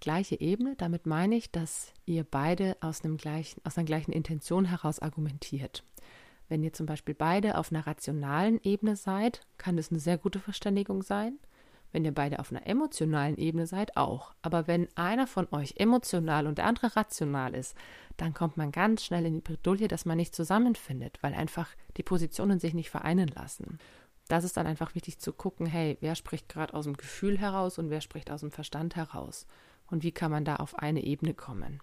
gleiche 0.00 0.40
Ebene. 0.40 0.74
Damit 0.76 1.06
meine 1.06 1.36
ich, 1.36 1.50
dass 1.50 1.92
ihr 2.04 2.24
beide 2.24 2.76
aus, 2.80 3.04
einem 3.04 3.16
gleichen, 3.16 3.60
aus 3.64 3.76
einer 3.76 3.86
gleichen 3.86 4.12
Intention 4.12 4.64
heraus 4.64 4.98
argumentiert. 4.98 5.84
Wenn 6.48 6.62
ihr 6.62 6.72
zum 6.72 6.86
Beispiel 6.86 7.14
beide 7.14 7.58
auf 7.58 7.72
einer 7.72 7.86
rationalen 7.86 8.60
Ebene 8.62 8.96
seid, 8.96 9.40
kann 9.58 9.78
es 9.78 9.90
eine 9.90 10.00
sehr 10.00 10.18
gute 10.18 10.38
Verständigung 10.38 11.02
sein. 11.02 11.38
Wenn 11.92 12.04
ihr 12.04 12.12
beide 12.12 12.40
auf 12.40 12.50
einer 12.50 12.66
emotionalen 12.66 13.36
Ebene 13.36 13.66
seid, 13.66 13.96
auch. 13.96 14.34
Aber 14.42 14.66
wenn 14.66 14.88
einer 14.96 15.26
von 15.26 15.48
euch 15.50 15.74
emotional 15.78 16.46
und 16.46 16.58
der 16.58 16.66
andere 16.66 16.94
rational 16.94 17.54
ist, 17.54 17.74
dann 18.16 18.34
kommt 18.34 18.56
man 18.56 18.70
ganz 18.70 19.04
schnell 19.04 19.24
in 19.24 19.34
die 19.34 19.40
Bredouille, 19.40 19.88
dass 19.88 20.04
man 20.04 20.18
nicht 20.18 20.34
zusammenfindet, 20.34 21.18
weil 21.22 21.34
einfach 21.34 21.70
die 21.96 22.02
Positionen 22.02 22.58
sich 22.58 22.74
nicht 22.74 22.90
vereinen 22.90 23.28
lassen. 23.28 23.78
Das 24.28 24.44
ist 24.44 24.56
dann 24.56 24.66
einfach 24.66 24.94
wichtig 24.94 25.18
zu 25.18 25.32
gucken, 25.32 25.66
hey, 25.66 25.96
wer 26.00 26.16
spricht 26.16 26.48
gerade 26.48 26.74
aus 26.74 26.84
dem 26.84 26.96
Gefühl 26.96 27.38
heraus 27.38 27.78
und 27.78 27.90
wer 27.90 28.00
spricht 28.00 28.30
aus 28.30 28.40
dem 28.40 28.50
Verstand 28.50 28.96
heraus 28.96 29.46
und 29.90 30.02
wie 30.02 30.12
kann 30.12 30.30
man 30.30 30.44
da 30.44 30.56
auf 30.56 30.78
eine 30.78 31.02
Ebene 31.04 31.34
kommen. 31.34 31.80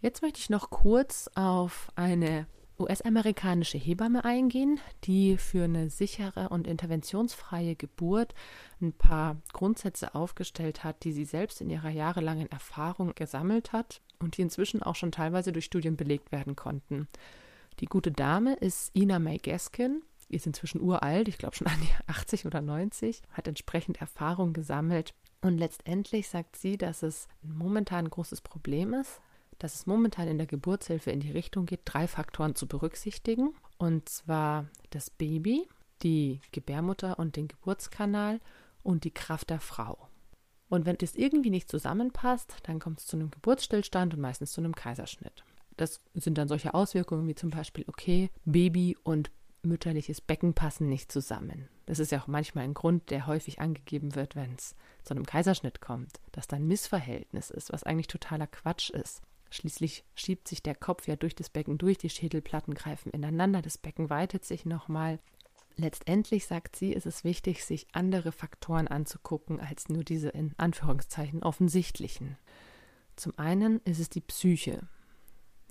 Jetzt 0.00 0.22
möchte 0.22 0.40
ich 0.40 0.50
noch 0.50 0.70
kurz 0.70 1.28
auf 1.34 1.90
eine 1.94 2.46
US-amerikanische 2.80 3.76
Hebamme 3.76 4.24
eingehen, 4.24 4.80
die 5.04 5.36
für 5.36 5.64
eine 5.64 5.90
sichere 5.90 6.48
und 6.48 6.66
interventionsfreie 6.66 7.76
Geburt 7.76 8.34
ein 8.80 8.94
paar 8.94 9.36
Grundsätze 9.52 10.14
aufgestellt 10.14 10.82
hat, 10.82 11.04
die 11.04 11.12
sie 11.12 11.26
selbst 11.26 11.60
in 11.60 11.68
ihrer 11.68 11.90
jahrelangen 11.90 12.50
Erfahrung 12.50 13.14
gesammelt 13.14 13.72
hat 13.72 14.00
und 14.18 14.38
die 14.38 14.42
inzwischen 14.42 14.82
auch 14.82 14.96
schon 14.96 15.12
teilweise 15.12 15.52
durch 15.52 15.66
Studien 15.66 15.96
belegt 15.96 16.32
werden 16.32 16.56
konnten. 16.56 17.06
Die 17.80 17.86
gute 17.86 18.10
Dame 18.10 18.54
ist 18.54 18.96
Ina 18.96 19.18
May 19.18 19.38
Gaskin, 19.38 20.02
ist 20.28 20.46
inzwischen 20.46 20.80
uralt, 20.80 21.28
ich 21.28 21.38
glaube 21.38 21.56
schon 21.56 21.66
an 21.66 21.80
die 21.80 22.10
80 22.10 22.46
oder 22.46 22.60
90, 22.60 23.22
hat 23.32 23.48
entsprechend 23.48 24.00
Erfahrung 24.00 24.52
gesammelt. 24.52 25.14
Und 25.42 25.58
letztendlich 25.58 26.28
sagt 26.28 26.56
sie, 26.56 26.76
dass 26.76 27.02
es 27.02 27.28
momentan 27.42 28.06
ein 28.06 28.10
großes 28.10 28.42
Problem 28.42 28.92
ist, 28.92 29.20
dass 29.58 29.74
es 29.74 29.86
momentan 29.86 30.28
in 30.28 30.38
der 30.38 30.46
Geburtshilfe 30.46 31.10
in 31.10 31.20
die 31.20 31.32
Richtung 31.32 31.66
geht, 31.66 31.80
drei 31.84 32.08
Faktoren 32.08 32.54
zu 32.54 32.66
berücksichtigen. 32.66 33.54
Und 33.78 34.08
zwar 34.08 34.66
das 34.90 35.10
Baby, 35.10 35.68
die 36.02 36.40
Gebärmutter 36.52 37.18
und 37.18 37.36
den 37.36 37.48
Geburtskanal 37.48 38.40
und 38.82 39.04
die 39.04 39.12
Kraft 39.12 39.50
der 39.50 39.60
Frau. 39.60 40.08
Und 40.68 40.86
wenn 40.86 40.96
das 40.96 41.14
irgendwie 41.14 41.50
nicht 41.50 41.68
zusammenpasst, 41.68 42.56
dann 42.62 42.78
kommt 42.78 43.00
es 43.00 43.06
zu 43.06 43.16
einem 43.16 43.30
Geburtsstillstand 43.30 44.14
und 44.14 44.20
meistens 44.20 44.52
zu 44.52 44.60
einem 44.60 44.74
Kaiserschnitt. 44.74 45.44
Das 45.76 46.00
sind 46.14 46.38
dann 46.38 46.48
solche 46.48 46.74
Auswirkungen 46.74 47.26
wie 47.26 47.34
zum 47.34 47.50
Beispiel, 47.50 47.84
okay, 47.88 48.30
Baby 48.44 48.96
und 49.02 49.30
mütterliches 49.62 50.20
Becken 50.20 50.54
passen 50.54 50.88
nicht 50.88 51.12
zusammen. 51.12 51.68
Das 51.86 51.98
ist 51.98 52.12
ja 52.12 52.20
auch 52.20 52.26
manchmal 52.26 52.64
ein 52.64 52.74
Grund, 52.74 53.10
der 53.10 53.26
häufig 53.26 53.60
angegeben 53.60 54.14
wird, 54.14 54.36
wenn 54.36 54.54
es 54.54 54.74
zu 55.02 55.14
einem 55.14 55.26
Kaiserschnitt 55.26 55.80
kommt, 55.80 56.20
dass 56.32 56.46
da 56.46 56.56
ein 56.56 56.66
Missverhältnis 56.66 57.50
ist, 57.50 57.72
was 57.72 57.82
eigentlich 57.82 58.06
totaler 58.06 58.46
Quatsch 58.46 58.90
ist. 58.90 59.22
Schließlich 59.50 60.04
schiebt 60.14 60.46
sich 60.46 60.62
der 60.62 60.76
Kopf 60.76 61.08
ja 61.08 61.16
durch 61.16 61.34
das 61.34 61.50
Becken 61.50 61.76
durch, 61.76 61.98
die 61.98 62.10
Schädelplatten 62.10 62.74
greifen 62.74 63.10
ineinander, 63.10 63.62
das 63.62 63.78
Becken 63.78 64.08
weitet 64.08 64.44
sich 64.44 64.64
nochmal. 64.64 65.18
Letztendlich, 65.76 66.46
sagt 66.46 66.76
sie, 66.76 66.92
ist 66.92 67.06
es 67.06 67.24
wichtig, 67.24 67.64
sich 67.64 67.88
andere 67.92 68.32
Faktoren 68.32 68.86
anzugucken 68.86 69.60
als 69.60 69.88
nur 69.88 70.04
diese 70.04 70.28
in 70.28 70.54
Anführungszeichen 70.58 71.42
offensichtlichen. 71.42 72.36
Zum 73.16 73.36
einen 73.38 73.80
ist 73.80 73.98
es 73.98 74.08
die 74.08 74.20
Psyche. 74.20 74.88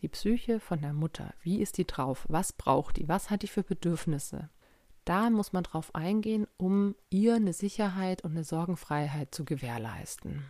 Die 0.02 0.08
Psyche 0.08 0.60
von 0.60 0.82
der 0.82 0.94
Mutter. 0.94 1.34
Wie 1.42 1.62
ist 1.62 1.78
die 1.78 1.86
drauf? 1.86 2.26
Was 2.30 2.54
braucht 2.54 2.98
die? 2.98 3.10
Was 3.10 3.30
hat 3.30 3.42
die 3.42 3.48
für 3.48 3.64
Bedürfnisse? 3.64 4.50
Da 5.04 5.30
muss 5.30 5.52
man 5.52 5.64
drauf 5.64 5.94
eingehen, 5.94 6.48
um 6.58 6.96
ihr 7.10 7.36
eine 7.36 7.52
Sicherheit 7.52 8.24
und 8.24 8.32
eine 8.32 8.44
Sorgenfreiheit 8.44 9.34
zu 9.34 9.44
gewährleisten. 9.44 10.46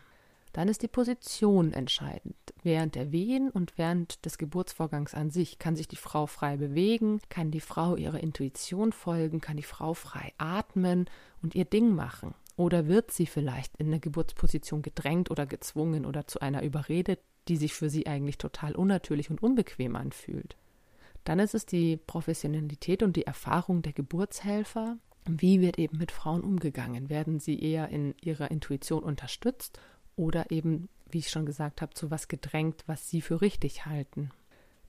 Dann 0.54 0.68
ist 0.68 0.82
die 0.82 0.88
Position 0.88 1.74
entscheidend. 1.74 2.36
Während 2.64 2.96
der 2.96 3.12
Wehen 3.12 3.50
und 3.50 3.78
während 3.78 4.26
des 4.26 4.38
Geburtsvorgangs 4.38 5.14
an 5.14 5.30
sich 5.30 5.60
kann 5.60 5.76
sich 5.76 5.88
die 5.88 5.96
Frau 5.96 6.26
frei 6.26 6.58
bewegen, 6.58 7.20
kann 7.30 7.52
die 7.52 7.60
Frau 7.60 7.96
ihrer 7.96 8.20
Intuition 8.20 8.92
folgen, 8.92 9.42
kann 9.42 9.58
die 9.58 9.64
Frau 9.64 9.94
frei 9.94 10.34
atmen 10.38 11.06
und 11.42 11.56
ihr 11.56 11.66
Ding 11.66 11.96
machen. 11.96 12.34
Oder 12.60 12.88
wird 12.88 13.12
sie 13.12 13.26
vielleicht 13.26 13.78
in 13.78 13.88
eine 13.88 14.02
Geburtsposition 14.02 14.82
gedrängt 14.82 15.32
oder 15.32 15.46
gezwungen 15.46 16.06
oder 16.06 16.28
zu 16.28 16.42
einer 16.42 16.62
überredet, 16.62 17.22
die 17.48 17.56
sich 17.56 17.74
für 17.74 17.90
sie 17.90 18.06
eigentlich 18.06 18.38
total 18.38 18.76
unnatürlich 18.76 19.30
und 19.30 19.42
unbequem 19.42 19.96
anfühlt. 19.96 20.58
Dann 21.24 21.40
ist 21.40 21.56
es 21.56 21.66
die 21.66 21.96
Professionalität 21.96 23.02
und 23.02 23.16
die 23.16 23.26
Erfahrung 23.26 23.82
der 23.82 23.94
Geburtshelfer. 23.94 24.98
Wie 25.26 25.62
wird 25.62 25.80
eben 25.80 26.00
mit 26.00 26.12
Frauen 26.12 26.42
umgegangen? 26.42 27.10
Werden 27.10 27.40
sie 27.40 27.58
eher 27.58 27.88
in 27.88 28.14
ihrer 28.22 28.52
Intuition 28.52 29.04
unterstützt 29.04 29.80
oder 30.18 30.52
eben, 30.52 30.90
wie 31.10 31.20
ich 31.20 31.30
schon 31.30 31.46
gesagt 31.46 31.82
habe, 31.82 31.94
zu 31.94 32.12
was 32.12 32.28
gedrängt, 32.28 32.84
was 32.88 33.10
sie 33.10 33.22
für 33.22 33.40
richtig 33.40 33.86
halten. 33.86 34.32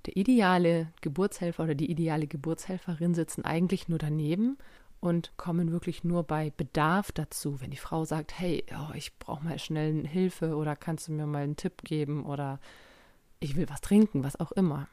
Der 0.07 0.17
ideale 0.17 0.93
Geburtshelfer 1.03 1.63
oder 1.63 1.77
die 1.77 1.89
ideale 1.89 2.27
Geburtshelferin 2.27 3.15
sitzen 3.15 3.45
eigentlich 3.45 3.87
nur 3.89 3.99
daneben 4.01 4.59
und 5.01 5.37
kommen 5.37 5.73
wirklich 5.73 6.05
nur 6.05 6.23
bei 6.25 6.53
Bedarf 6.57 7.11
dazu. 7.13 7.61
Wenn 7.61 7.71
die 7.71 7.77
Frau 7.77 8.05
sagt, 8.05 8.39
hey, 8.39 8.65
oh, 8.73 8.93
ich 8.95 9.19
brauche 9.19 9.45
mal 9.45 9.59
schnell 9.59 10.07
Hilfe 10.07 10.57
oder 10.57 10.77
kannst 10.77 11.09
du 11.09 11.13
mir 11.13 11.27
mal 11.27 11.43
einen 11.43 11.57
Tipp 11.57 11.83
geben 11.83 12.25
oder 12.27 12.61
ich 13.41 13.57
will 13.57 13.69
was 13.69 13.81
trinken, 13.81 14.23
was 14.23 14.39
auch 14.39 14.53
immer. 14.53 14.89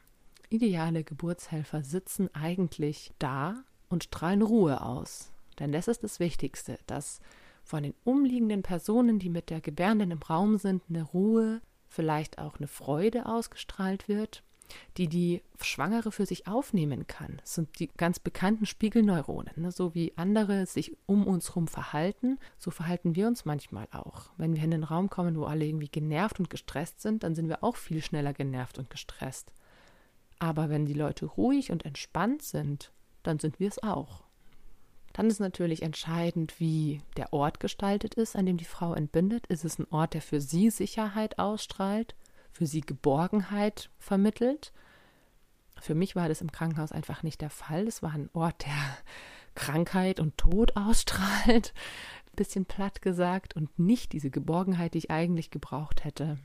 Ideale 0.48 1.04
Geburtshelfer 1.04 1.84
sitzen 1.84 2.34
eigentlich 2.34 3.12
da 3.18 3.62
und 3.90 4.04
strahlen 4.04 4.42
Ruhe 4.42 4.80
aus. 4.82 5.30
Denn 5.58 5.72
das 5.72 5.88
ist 5.88 6.02
das 6.02 6.20
Wichtigste, 6.20 6.78
dass 6.86 7.20
von 7.62 7.82
den 7.82 7.94
umliegenden 8.04 8.62
Personen, 8.62 9.18
die 9.18 9.28
mit 9.28 9.50
der 9.50 9.60
Gebärenden 9.60 10.12
im 10.12 10.22
Raum 10.22 10.56
sind, 10.56 10.82
eine 10.88 11.02
Ruhe, 11.02 11.60
vielleicht 11.86 12.38
auch 12.38 12.56
eine 12.56 12.68
Freude 12.68 13.26
ausgestrahlt 13.26 14.08
wird, 14.08 14.42
die 14.96 15.08
die 15.08 15.42
Schwangere 15.60 16.12
für 16.12 16.26
sich 16.26 16.46
aufnehmen 16.46 17.06
kann. 17.06 17.40
Sind 17.44 17.78
die 17.78 17.88
ganz 17.88 18.18
bekannten 18.18 18.66
Spiegelneuronen. 18.66 19.52
Ne? 19.56 19.72
So 19.72 19.94
wie 19.94 20.12
andere 20.16 20.66
sich 20.66 20.96
um 21.06 21.26
uns 21.26 21.50
herum 21.50 21.68
verhalten, 21.68 22.38
so 22.58 22.70
verhalten 22.70 23.14
wir 23.16 23.26
uns 23.26 23.44
manchmal 23.44 23.88
auch. 23.92 24.30
Wenn 24.36 24.54
wir 24.54 24.62
in 24.62 24.70
den 24.70 24.84
Raum 24.84 25.10
kommen, 25.10 25.36
wo 25.36 25.44
alle 25.44 25.64
irgendwie 25.64 25.88
genervt 25.88 26.38
und 26.38 26.50
gestresst 26.50 27.00
sind, 27.00 27.22
dann 27.22 27.34
sind 27.34 27.48
wir 27.48 27.64
auch 27.64 27.76
viel 27.76 28.02
schneller 28.02 28.32
genervt 28.32 28.78
und 28.78 28.90
gestresst. 28.90 29.52
Aber 30.38 30.68
wenn 30.68 30.86
die 30.86 30.94
Leute 30.94 31.26
ruhig 31.26 31.72
und 31.72 31.84
entspannt 31.84 32.42
sind, 32.42 32.92
dann 33.22 33.38
sind 33.38 33.58
wir 33.58 33.68
es 33.68 33.82
auch. 33.82 34.28
Dann 35.12 35.26
ist 35.26 35.40
natürlich 35.40 35.82
entscheidend, 35.82 36.60
wie 36.60 37.00
der 37.16 37.32
Ort 37.32 37.58
gestaltet 37.58 38.14
ist, 38.14 38.36
an 38.36 38.46
dem 38.46 38.56
die 38.56 38.64
Frau 38.64 38.94
entbindet. 38.94 39.46
Ist 39.48 39.64
es 39.64 39.78
ein 39.78 39.86
Ort, 39.90 40.14
der 40.14 40.22
für 40.22 40.40
sie 40.40 40.70
Sicherheit 40.70 41.38
ausstrahlt, 41.40 42.14
für 42.58 42.66
sie 42.66 42.80
Geborgenheit 42.80 43.88
vermittelt? 43.98 44.72
Für 45.80 45.94
mich 45.94 46.16
war 46.16 46.28
das 46.28 46.40
im 46.40 46.50
Krankenhaus 46.50 46.90
einfach 46.90 47.22
nicht 47.22 47.40
der 47.40 47.50
Fall. 47.50 47.86
Es 47.86 48.02
war 48.02 48.10
ein 48.10 48.28
Ort, 48.32 48.66
der 48.66 48.98
Krankheit 49.54 50.18
und 50.18 50.36
Tod 50.36 50.76
ausstrahlt, 50.76 51.72
bisschen 52.34 52.64
platt 52.64 53.00
gesagt, 53.00 53.54
und 53.54 53.78
nicht 53.78 54.12
diese 54.12 54.30
Geborgenheit, 54.30 54.94
die 54.94 54.98
ich 54.98 55.10
eigentlich 55.12 55.52
gebraucht 55.52 56.04
hätte. 56.04 56.36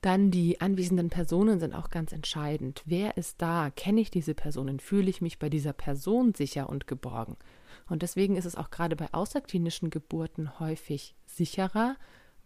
Dann 0.00 0.30
die 0.30 0.60
anwesenden 0.60 1.10
Personen 1.10 1.58
sind 1.58 1.74
auch 1.74 1.90
ganz 1.90 2.12
entscheidend. 2.12 2.82
Wer 2.86 3.16
ist 3.16 3.42
da? 3.42 3.70
Kenne 3.70 4.00
ich 4.00 4.12
diese 4.12 4.34
Personen? 4.34 4.78
Fühle 4.78 5.10
ich 5.10 5.20
mich 5.20 5.40
bei 5.40 5.50
dieser 5.50 5.72
Person 5.72 6.34
sicher 6.34 6.70
und 6.70 6.86
geborgen? 6.86 7.36
Und 7.88 8.02
deswegen 8.02 8.36
ist 8.36 8.44
es 8.44 8.54
auch 8.54 8.70
gerade 8.70 8.94
bei 8.94 9.12
außerklinischen 9.12 9.90
Geburten 9.90 10.60
häufig 10.60 11.16
sicherer, 11.26 11.96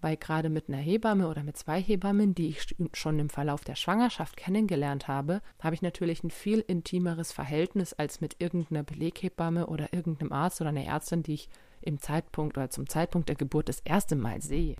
weil 0.04 0.18
gerade 0.18 0.50
mit 0.50 0.68
einer 0.68 0.76
Hebamme 0.76 1.28
oder 1.28 1.42
mit 1.42 1.56
zwei 1.56 1.80
Hebammen, 1.80 2.34
die 2.34 2.48
ich 2.48 2.76
schon 2.92 3.18
im 3.18 3.30
Verlauf 3.30 3.64
der 3.64 3.74
Schwangerschaft 3.74 4.36
kennengelernt 4.36 5.08
habe, 5.08 5.40
habe 5.58 5.74
ich 5.74 5.80
natürlich 5.80 6.22
ein 6.22 6.30
viel 6.30 6.60
intimeres 6.60 7.32
Verhältnis 7.32 7.94
als 7.94 8.20
mit 8.20 8.36
irgendeiner 8.38 8.82
Beleghebamme 8.82 9.66
oder 9.66 9.94
irgendeinem 9.94 10.30
Arzt 10.32 10.60
oder 10.60 10.68
einer 10.68 10.84
Ärztin, 10.84 11.22
die 11.22 11.32
ich 11.32 11.48
im 11.80 11.98
Zeitpunkt 11.98 12.58
oder 12.58 12.68
zum 12.68 12.86
Zeitpunkt 12.86 13.30
der 13.30 13.36
Geburt 13.36 13.70
das 13.70 13.80
erste 13.80 14.14
Mal 14.14 14.42
sehe. 14.42 14.76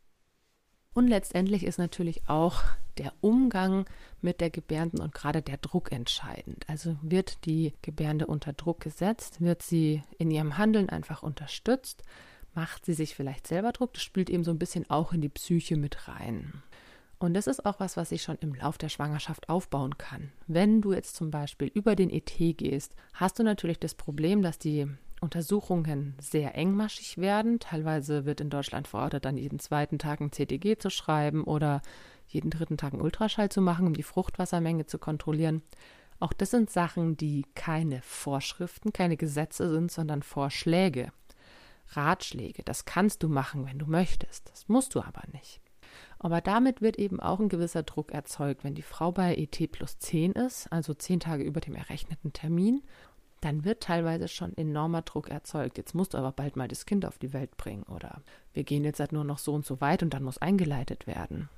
Und 0.93 1.09
letztendlich 1.09 1.65
ist 1.65 1.79
natürlich 1.79 2.29
auch 2.29 2.63
der 2.99 3.15
Umgang 3.23 3.87
mit 4.21 4.43
der 4.43 4.51
Gebärden 4.51 5.01
und 5.01 5.15
gerade 5.15 5.41
der 5.41 5.57
Druck 5.57 5.91
entscheidend. 5.91 6.69
Also 6.69 6.99
wird 7.01 7.47
die 7.47 7.73
Gebärde 7.81 8.27
unter 8.27 8.53
Druck 8.53 8.81
gesetzt, 8.81 9.41
wird 9.41 9.63
sie 9.63 10.03
in 10.19 10.31
ihrem 10.31 10.59
Handeln 10.59 10.91
einfach 10.91 11.23
unterstützt, 11.23 12.03
macht 12.55 12.85
sie 12.85 12.95
sich 12.95 13.15
vielleicht 13.15 13.47
selber 13.47 13.73
Druck, 13.73 13.95
das 13.95 14.03
spielt 14.03 14.31
eben 14.31 14.45
so 14.45 14.51
ein 14.51 14.59
bisschen 14.59 14.89
auch 14.91 15.13
in 15.13 15.21
die 15.21 15.29
Psyche 15.29 15.77
mit 15.77 16.09
rein. 16.09 16.63
Und 17.19 17.35
das 17.35 17.47
ist 17.47 17.65
auch 17.65 17.81
was, 17.81 17.97
was 17.97 18.13
ich 18.13 18.23
schon 18.23 18.37
im 18.41 18.55
Lauf 18.55 18.77
der 18.77 18.89
Schwangerschaft 18.89 19.49
aufbauen 19.49 19.97
kann. 19.97 20.31
Wenn 20.47 20.83
du 20.83 20.93
jetzt 20.93 21.17
zum 21.17 21.31
Beispiel 21.31 21.69
über 21.69 21.97
den 21.97 22.11
ET 22.11 22.33
gehst, 22.37 22.95
hast 23.15 23.39
du 23.39 23.43
natürlich 23.43 23.79
das 23.79 23.95
Problem, 23.95 24.43
dass 24.43 24.59
die 24.59 24.87
Untersuchungen 25.21 26.15
sehr 26.21 26.55
engmaschig 26.55 27.19
werden. 27.19 27.59
Teilweise 27.61 28.27
wird 28.27 28.41
in 28.41 28.51
Deutschland 28.51 28.89
verordnet, 28.89 29.25
dann 29.25 29.39
jeden 29.39 29.59
zweiten 29.59 29.99
Tag 29.99 30.21
ein 30.21 30.33
CTG 30.33 30.77
zu 30.77 30.91
schreiben 30.91 31.45
oder 31.45 31.81
jeden 32.27 32.51
dritten 32.51 32.77
Tag 32.77 32.93
einen 32.93 33.03
Ultraschall 33.03 33.49
zu 33.49 33.61
machen, 33.61 33.87
um 33.87 33.95
die 33.95 34.03
Fruchtwassermenge 34.03 34.87
zu 34.87 34.99
kontrollieren. 34.99 35.63
Auch 36.21 36.33
das 36.33 36.51
sind 36.51 36.71
Sachen, 36.71 37.17
die 37.17 37.45
keine 37.55 38.03
Vorschriften, 38.03 38.93
keine 38.93 39.17
Gesetze 39.17 39.71
sind, 39.71 39.91
sondern 39.91 40.23
Vorschläge, 40.23 41.11
Ratschläge. 41.89 42.63
Das 42.65 42.85
kannst 42.85 43.23
du 43.23 43.29
machen, 43.29 43.67
wenn 43.67 43.79
du 43.79 43.87
möchtest. 43.87 44.51
Das 44.51 44.69
musst 44.69 44.95
du 44.95 45.01
aber 45.01 45.23
nicht. 45.33 45.61
Aber 46.19 46.41
damit 46.41 46.81
wird 46.81 46.99
eben 46.99 47.21
auch 47.21 47.39
ein 47.39 47.49
gewisser 47.49 47.83
Druck 47.83 48.13
erzeugt, 48.13 48.65
wenn 48.65 48.75
die 48.75 48.83
Frau 48.83 49.13
bei 49.13 49.35
ET 49.35 49.71
plus 49.71 49.99
10 49.99 50.33
ist, 50.33 50.73
also 50.73 50.95
zehn 50.95 51.21
Tage 51.21 51.45
über 51.45 51.61
dem 51.61 51.75
errechneten 51.75 52.33
Termin 52.33 52.83
dann 53.45 53.65
wird 53.65 53.83
teilweise 53.83 54.29
schon 54.29 54.57
enormer 54.57 55.03
Druck 55.03 55.29
erzeugt. 55.29 55.77
Jetzt 55.77 55.95
musst 55.95 56.15
du 56.15 56.19
aber 56.19 56.33
bald 56.33 56.57
mal 56.57 56.69
das 56.69 56.87
Kind 56.87 57.05
auf 57.05 57.19
die 57.19 57.33
Welt 57.33 57.57
bringen 57.57 57.83
oder 57.85 58.23
wir 58.55 58.65
gehen 58.65 58.85
jetzt 58.85 59.01
halt 59.01 59.13
nur 59.13 59.25
noch 59.25 59.39
so 59.39 59.53
und 59.53 59.67
so 59.67 59.81
weit 59.81 60.03
und 60.03 60.15
dann 60.15 60.23
muss 60.23 60.39
eingeleitet 60.39 61.07
werden. 61.07 61.51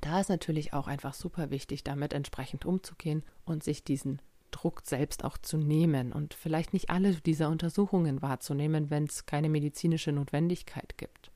Da 0.00 0.20
ist 0.20 0.30
natürlich 0.30 0.72
auch 0.72 0.86
einfach 0.86 1.14
super 1.14 1.50
wichtig, 1.50 1.84
damit 1.84 2.12
entsprechend 2.12 2.64
umzugehen 2.64 3.22
und 3.44 3.62
sich 3.62 3.84
diesen 3.84 4.20
Druck 4.54 4.82
selbst 4.84 5.24
auch 5.24 5.36
zu 5.38 5.56
nehmen 5.56 6.12
und 6.12 6.34
vielleicht 6.34 6.72
nicht 6.72 6.90
alle 6.90 7.14
dieser 7.14 7.48
Untersuchungen 7.48 8.22
wahrzunehmen, 8.22 8.90
wenn 8.90 9.04
es 9.04 9.26
keine 9.26 9.48
medizinische 9.48 10.12
Notwendigkeit 10.12 10.96
gibt. 10.96 11.30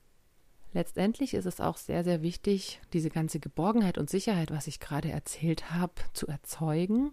Letztendlich 0.71 1.33
ist 1.33 1.45
es 1.45 1.59
auch 1.59 1.77
sehr, 1.77 2.03
sehr 2.03 2.21
wichtig, 2.21 2.79
diese 2.93 3.09
ganze 3.09 3.39
Geborgenheit 3.39 3.97
und 3.97 4.09
Sicherheit, 4.09 4.51
was 4.51 4.67
ich 4.67 4.79
gerade 4.79 5.11
erzählt 5.11 5.71
habe, 5.71 5.93
zu 6.13 6.27
erzeugen, 6.27 7.11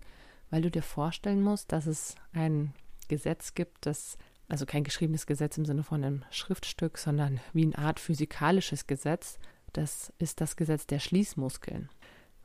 weil 0.51 0.63
du 0.63 0.71
dir 0.71 0.83
vorstellen 0.83 1.43
musst, 1.43 1.73
dass 1.73 1.87
es 1.87 2.15
ein 2.33 2.75
Gesetz 3.09 3.55
gibt, 3.55 3.87
das 3.87 4.19
also 4.49 4.67
kein 4.67 4.85
geschriebenes 4.85 5.27
Gesetz 5.27 5.59
im 5.59 5.65
Sinne 5.65 5.83
von 5.83 6.05
einem 6.05 6.25
Schriftstück, 6.31 6.99
sondern 6.99 7.41
wie 7.53 7.65
eine 7.65 7.79
Art 7.79 7.99
physikalisches 7.99 8.87
Gesetz. 8.87 9.39
Das 9.73 10.13
ist 10.19 10.41
das 10.41 10.57
Gesetz 10.57 10.87
der 10.87 11.01
Schließmuskeln. 11.01 11.89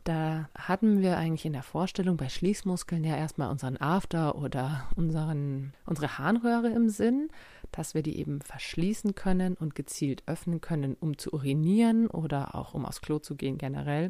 Da 0.03 0.49
hatten 0.57 1.01
wir 1.01 1.17
eigentlich 1.17 1.45
in 1.45 1.53
der 1.53 1.61
Vorstellung 1.61 2.17
bei 2.17 2.27
Schließmuskeln 2.27 3.03
ja 3.03 3.15
erstmal 3.15 3.51
unseren 3.51 3.77
After 3.77 4.35
oder 4.35 4.89
unseren, 4.95 5.73
unsere 5.85 6.17
Harnröhre 6.17 6.69
im 6.69 6.89
Sinn, 6.89 7.29
dass 7.71 7.93
wir 7.93 8.01
die 8.01 8.17
eben 8.17 8.41
verschließen 8.41 9.13
können 9.13 9.53
und 9.55 9.75
gezielt 9.75 10.23
öffnen 10.25 10.59
können, 10.59 10.95
um 10.99 11.17
zu 11.17 11.31
urinieren 11.31 12.07
oder 12.07 12.55
auch 12.55 12.73
um 12.73 12.85
aufs 12.85 13.01
Klo 13.01 13.19
zu 13.19 13.35
gehen 13.35 13.59
generell. 13.59 14.09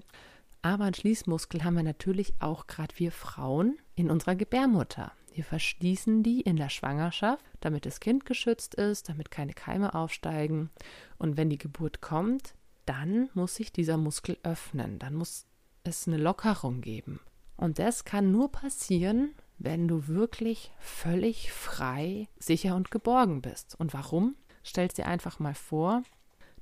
Aber 0.61 0.85
einen 0.85 0.93
Schließmuskel 0.93 1.63
haben 1.63 1.75
wir 1.75 1.83
natürlich 1.83 2.33
auch 2.39 2.67
gerade 2.67 2.97
wir 2.97 3.11
Frauen 3.11 3.77
in 3.95 4.09
unserer 4.09 4.35
Gebärmutter. 4.35 5.11
Wir 5.33 5.43
verschließen 5.43 6.23
die 6.23 6.41
in 6.41 6.55
der 6.55 6.69
Schwangerschaft, 6.69 7.43
damit 7.61 7.85
das 7.85 7.99
Kind 7.99 8.25
geschützt 8.25 8.75
ist, 8.75 9.09
damit 9.09 9.31
keine 9.31 9.53
Keime 9.53 9.95
aufsteigen. 9.95 10.69
Und 11.17 11.37
wenn 11.37 11.49
die 11.49 11.57
Geburt 11.57 12.01
kommt, 12.01 12.53
dann 12.85 13.29
muss 13.33 13.55
sich 13.55 13.71
dieser 13.71 13.97
Muskel 13.97 14.37
öffnen. 14.43 14.99
Dann 14.99 15.15
muss 15.15 15.45
es 15.83 16.07
eine 16.07 16.17
Lockerung 16.17 16.81
geben. 16.81 17.19
Und 17.57 17.79
das 17.79 18.05
kann 18.05 18.31
nur 18.31 18.51
passieren, 18.51 19.35
wenn 19.59 19.87
du 19.87 20.07
wirklich 20.07 20.71
völlig 20.79 21.51
frei, 21.51 22.27
sicher 22.39 22.75
und 22.75 22.89
geborgen 22.89 23.41
bist. 23.41 23.79
Und 23.79 23.93
warum? 23.93 24.35
Stell 24.63 24.87
dir 24.87 25.07
einfach 25.07 25.39
mal 25.39 25.53
vor, 25.53 26.03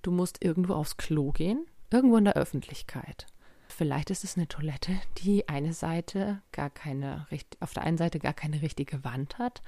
du 0.01 0.11
musst 0.11 0.43
irgendwo 0.43 0.73
aufs 0.73 0.97
Klo 0.97 1.31
gehen, 1.31 1.65
irgendwo 1.89 2.17
in 2.17 2.25
der 2.25 2.35
Öffentlichkeit. 2.35 3.27
Vielleicht 3.69 4.09
ist 4.09 4.23
es 4.23 4.35
eine 4.35 4.47
Toilette, 4.47 4.91
die 5.19 5.47
eine 5.47 5.73
Seite 5.73 6.41
gar 6.51 6.69
keine, 6.69 7.27
auf 7.59 7.73
der 7.73 7.83
einen 7.83 7.97
Seite 7.97 8.19
gar 8.19 8.33
keine 8.33 8.61
richtige 8.61 9.03
Wand 9.03 9.37
hat, 9.37 9.61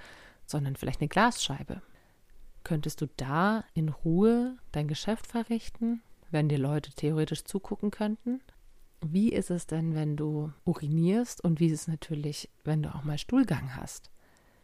sondern 0.46 0.76
vielleicht 0.76 1.00
eine 1.00 1.08
Glasscheibe. 1.08 1.82
Könntest 2.64 3.02
du 3.02 3.08
da 3.16 3.64
in 3.74 3.90
Ruhe 3.90 4.58
dein 4.72 4.88
Geschäft 4.88 5.28
verrichten, 5.28 6.02
wenn 6.30 6.50
dir 6.50 6.60
Leute 6.60 6.92
theoretisch 6.92 7.44
zugucken 7.44 7.92
könnten? 7.92 8.42
Wie 9.04 9.32
ist 9.32 9.50
es 9.50 9.66
denn, 9.66 9.96
wenn 9.96 10.16
du 10.16 10.52
urinierst 10.64 11.44
und 11.44 11.60
wie 11.60 11.68
ist 11.68 11.82
es 11.82 11.88
natürlich, 11.88 12.50
wenn 12.64 12.84
du 12.84 12.94
auch 12.94 13.04
mal 13.04 13.18
Stuhlgang 13.18 13.76
hast? 13.76 14.12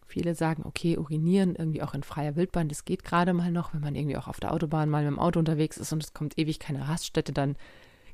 Viele 0.06 0.36
sagen, 0.36 0.64
okay, 0.66 0.98
urinieren 0.98 1.56
irgendwie 1.56 1.82
auch 1.82 1.94
in 1.94 2.04
freier 2.04 2.36
Wildbahn, 2.36 2.70
das 2.70 2.86
geht 2.86 3.04
gerade 3.04 3.34
mal 3.34 3.52
noch, 3.52 3.74
wenn 3.74 3.82
man 3.82 3.96
irgendwie 3.96 4.16
auch 4.16 4.28
auf 4.28 4.40
der 4.40 4.54
Autobahn 4.54 4.90
mal 4.90 5.04
mit 5.04 5.12
dem 5.12 5.20
Auto 5.20 5.40
unterwegs 5.40 5.78
ist 5.78 5.92
und 5.92 6.04
es 6.04 6.14
kommt 6.14 6.38
ewig 6.38 6.60
keine 6.60 6.88
Raststätte, 6.88 7.34
dann 7.34 7.58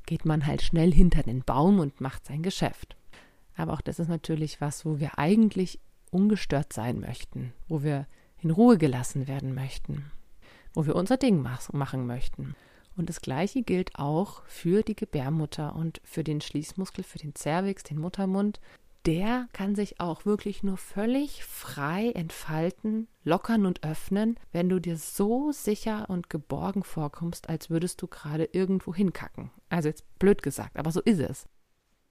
geht 0.06 0.24
man 0.24 0.46
halt 0.46 0.62
schnell 0.62 0.92
hinter 0.92 1.22
den 1.22 1.44
Baum 1.44 1.78
und 1.78 2.00
macht 2.00 2.26
sein 2.26 2.42
Geschäft. 2.42 2.96
Aber 3.56 3.74
auch 3.74 3.80
das 3.80 3.98
ist 3.98 4.08
natürlich 4.08 4.60
was, 4.60 4.84
wo 4.84 4.98
wir 4.98 5.18
eigentlich 5.18 5.78
ungestört 6.10 6.72
sein 6.72 7.00
möchten, 7.00 7.52
wo 7.68 7.82
wir 7.82 8.06
in 8.38 8.50
Ruhe 8.50 8.78
gelassen 8.78 9.28
werden 9.28 9.54
möchten, 9.54 10.10
wo 10.72 10.86
wir 10.86 10.96
unser 10.96 11.16
Ding 11.16 11.46
machen 11.72 12.06
möchten. 12.06 12.56
Und 12.96 13.08
das 13.08 13.20
Gleiche 13.20 13.62
gilt 13.62 13.96
auch 13.96 14.42
für 14.46 14.82
die 14.82 14.94
Gebärmutter 14.94 15.74
und 15.74 16.00
für 16.04 16.22
den 16.22 16.40
Schließmuskel, 16.40 17.02
für 17.04 17.18
den 17.18 17.34
Cervix, 17.34 17.82
den 17.82 17.98
Muttermund. 17.98 18.60
Der 19.04 19.48
kann 19.52 19.74
sich 19.74 20.00
auch 20.00 20.24
wirklich 20.24 20.62
nur 20.62 20.78
völlig 20.78 21.44
frei 21.44 22.12
entfalten, 22.14 23.06
lockern 23.22 23.66
und 23.66 23.84
öffnen, 23.84 24.38
wenn 24.52 24.68
du 24.68 24.80
dir 24.80 24.96
so 24.96 25.52
sicher 25.52 26.08
und 26.08 26.30
geborgen 26.30 26.84
vorkommst, 26.84 27.50
als 27.50 27.68
würdest 27.68 28.00
du 28.00 28.06
gerade 28.06 28.48
irgendwo 28.52 28.94
hinkacken. 28.94 29.50
Also 29.68 29.88
jetzt 29.88 30.04
blöd 30.18 30.42
gesagt, 30.42 30.78
aber 30.78 30.90
so 30.90 31.00
ist 31.02 31.20
es. 31.20 31.46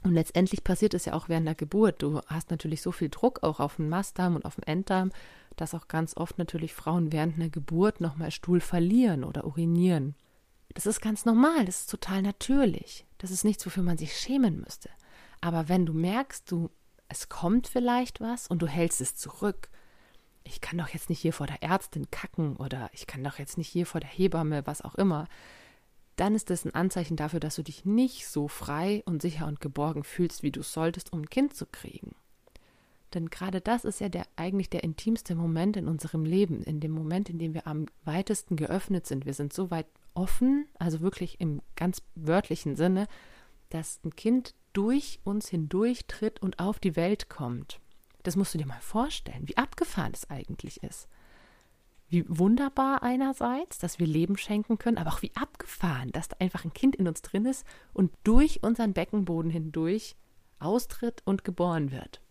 Und 0.04 0.14
letztendlich 0.14 0.64
passiert 0.64 0.94
es 0.94 1.06
ja 1.06 1.14
auch 1.14 1.30
während 1.30 1.48
der 1.48 1.56
Geburt. 1.56 2.02
Du 2.02 2.20
hast 2.28 2.52
natürlich 2.52 2.82
so 2.82 2.92
viel 2.92 3.10
Druck 3.10 3.42
auch 3.42 3.60
auf 3.60 3.78
den 3.78 3.90
Mastdarm 3.90 4.36
und 4.36 4.46
auf 4.46 4.56
den 4.56 4.66
Enddarm, 4.66 5.12
dass 5.56 5.74
auch 5.74 5.88
ganz 5.88 6.16
oft 6.18 6.38
natürlich 6.38 6.74
Frauen 6.74 7.12
während 7.12 7.36
einer 7.36 7.50
Geburt 7.50 8.02
nochmal 8.02 8.32
Stuhl 8.32 8.60
verlieren 8.60 9.24
oder 9.24 9.46
urinieren. 9.46 10.16
Das 10.74 10.86
ist 10.86 11.02
ganz 11.02 11.26
normal, 11.26 11.66
das 11.66 11.82
ist 11.82 11.90
total 11.90 12.22
natürlich. 12.22 13.06
Das 13.18 13.32
ist 13.32 13.44
nichts, 13.44 13.66
wofür 13.66 13.84
man 13.84 13.98
sich 13.98 14.18
schämen 14.18 14.60
müsste. 14.60 14.90
Aber 15.42 15.70
wenn 15.70 15.86
du 15.86 15.94
merkst, 15.94 16.50
du, 16.50 16.70
es 17.08 17.30
kommt 17.30 17.68
vielleicht 17.68 18.22
was 18.22 18.48
und 18.48 18.62
du 18.62 18.68
hältst 18.68 19.02
es 19.02 19.16
zurück, 19.16 19.70
ich 20.44 20.62
kann 20.62 20.78
doch 20.78 20.90
jetzt 20.90 21.10
nicht 21.10 21.20
hier 21.20 21.34
vor 21.34 21.48
der 21.48 21.64
Ärztin 21.64 22.10
kacken 22.12 22.58
oder 22.58 22.90
ich 22.94 23.08
kann 23.08 23.24
doch 23.24 23.40
jetzt 23.40 23.58
nicht 23.58 23.70
hier 23.70 23.86
vor 23.86 24.02
der 24.02 24.10
Hebamme, 24.10 24.66
was 24.66 24.82
auch 24.82 24.96
immer, 24.96 25.28
dann 26.16 26.36
ist 26.36 26.50
das 26.50 26.66
ein 26.66 26.76
Anzeichen 26.76 27.16
dafür, 27.16 27.40
dass 27.40 27.56
du 27.56 27.64
dich 27.64 27.86
nicht 27.86 28.28
so 28.28 28.48
frei 28.48 29.04
und 29.06 29.22
sicher 29.22 29.48
und 29.48 29.62
geborgen 29.62 30.04
fühlst, 30.04 30.44
wie 30.44 30.52
du 30.52 30.62
solltest, 30.62 31.14
um 31.14 31.22
ein 31.22 31.30
Kind 31.30 31.56
zu 31.56 31.66
kriegen. 31.66 32.16
Denn 33.14 33.30
gerade 33.30 33.62
das 33.62 33.86
ist 33.86 34.00
ja 34.00 34.10
der, 34.10 34.26
eigentlich 34.36 34.70
der 34.70 34.84
intimste 34.84 35.36
Moment 35.36 35.78
in 35.78 35.88
unserem 35.88 36.26
Leben, 36.26 36.64
in 36.64 36.80
dem 36.80 36.92
Moment, 36.92 37.30
in 37.30 37.40
dem 37.40 37.54
wir 37.54 37.68
am 37.68 37.86
weitesten 38.06 38.56
geöffnet 38.56 39.06
sind. 39.06 39.26
Wir 39.26 39.34
sind 39.34 39.54
so 39.54 39.72
weit 39.72 39.88
offen, 40.14 40.68
also 40.80 41.02
wirklich 41.02 41.40
im 41.40 41.62
ganz 41.76 42.02
wörtlichen 42.16 42.76
Sinne, 42.76 43.08
dass 43.70 44.00
ein 44.04 44.16
Kind 44.16 44.54
durch 44.74 45.20
uns 45.24 45.50
hindurch 45.50 46.06
tritt 46.08 46.42
und 46.42 46.60
auf 46.60 46.80
die 46.80 46.96
Welt 46.96 47.30
kommt. 47.30 47.80
Das 48.24 48.36
musst 48.36 48.54
du 48.54 48.58
dir 48.58 48.68
mal 48.68 48.82
vorstellen, 48.82 49.48
wie 49.48 49.58
abgefahren 49.58 50.14
es 50.14 50.30
eigentlich 50.30 50.82
ist 50.84 51.08
wie 52.14 52.24
wunderbar 52.28 53.02
einerseits, 53.02 53.80
dass 53.80 53.98
wir 53.98 54.06
Leben 54.06 54.38
schenken 54.38 54.78
können, 54.78 55.00
aber 55.00 55.12
auch 55.12 55.24
wie 55.24 55.36
abgefahren, 55.36 56.12
dass 56.12 56.30
da 56.30 56.38
einfach 56.40 56.64
ein 56.64 56.74
Kind 56.74 56.96
in 56.96 57.08
uns 57.08 57.24
drin 57.24 57.46
ist 57.46 57.66
und 57.92 58.14
durch 58.24 58.62
unseren 58.62 58.94
Beckenboden 58.94 59.50
hindurch 59.50 60.16
austritt 60.60 61.24
und 61.26 61.44
geboren 61.44 61.92
wird. 61.92 62.22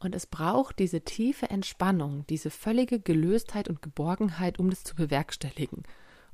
Und 0.00 0.14
es 0.14 0.26
braucht 0.26 0.80
diese 0.80 1.02
tiefe 1.02 1.48
Entspannung, 1.48 2.26
diese 2.26 2.50
völlige 2.50 2.98
Gelöstheit 2.98 3.68
und 3.68 3.80
Geborgenheit, 3.80 4.58
um 4.58 4.68
das 4.68 4.82
zu 4.82 4.96
bewerkstelligen. 4.96 5.84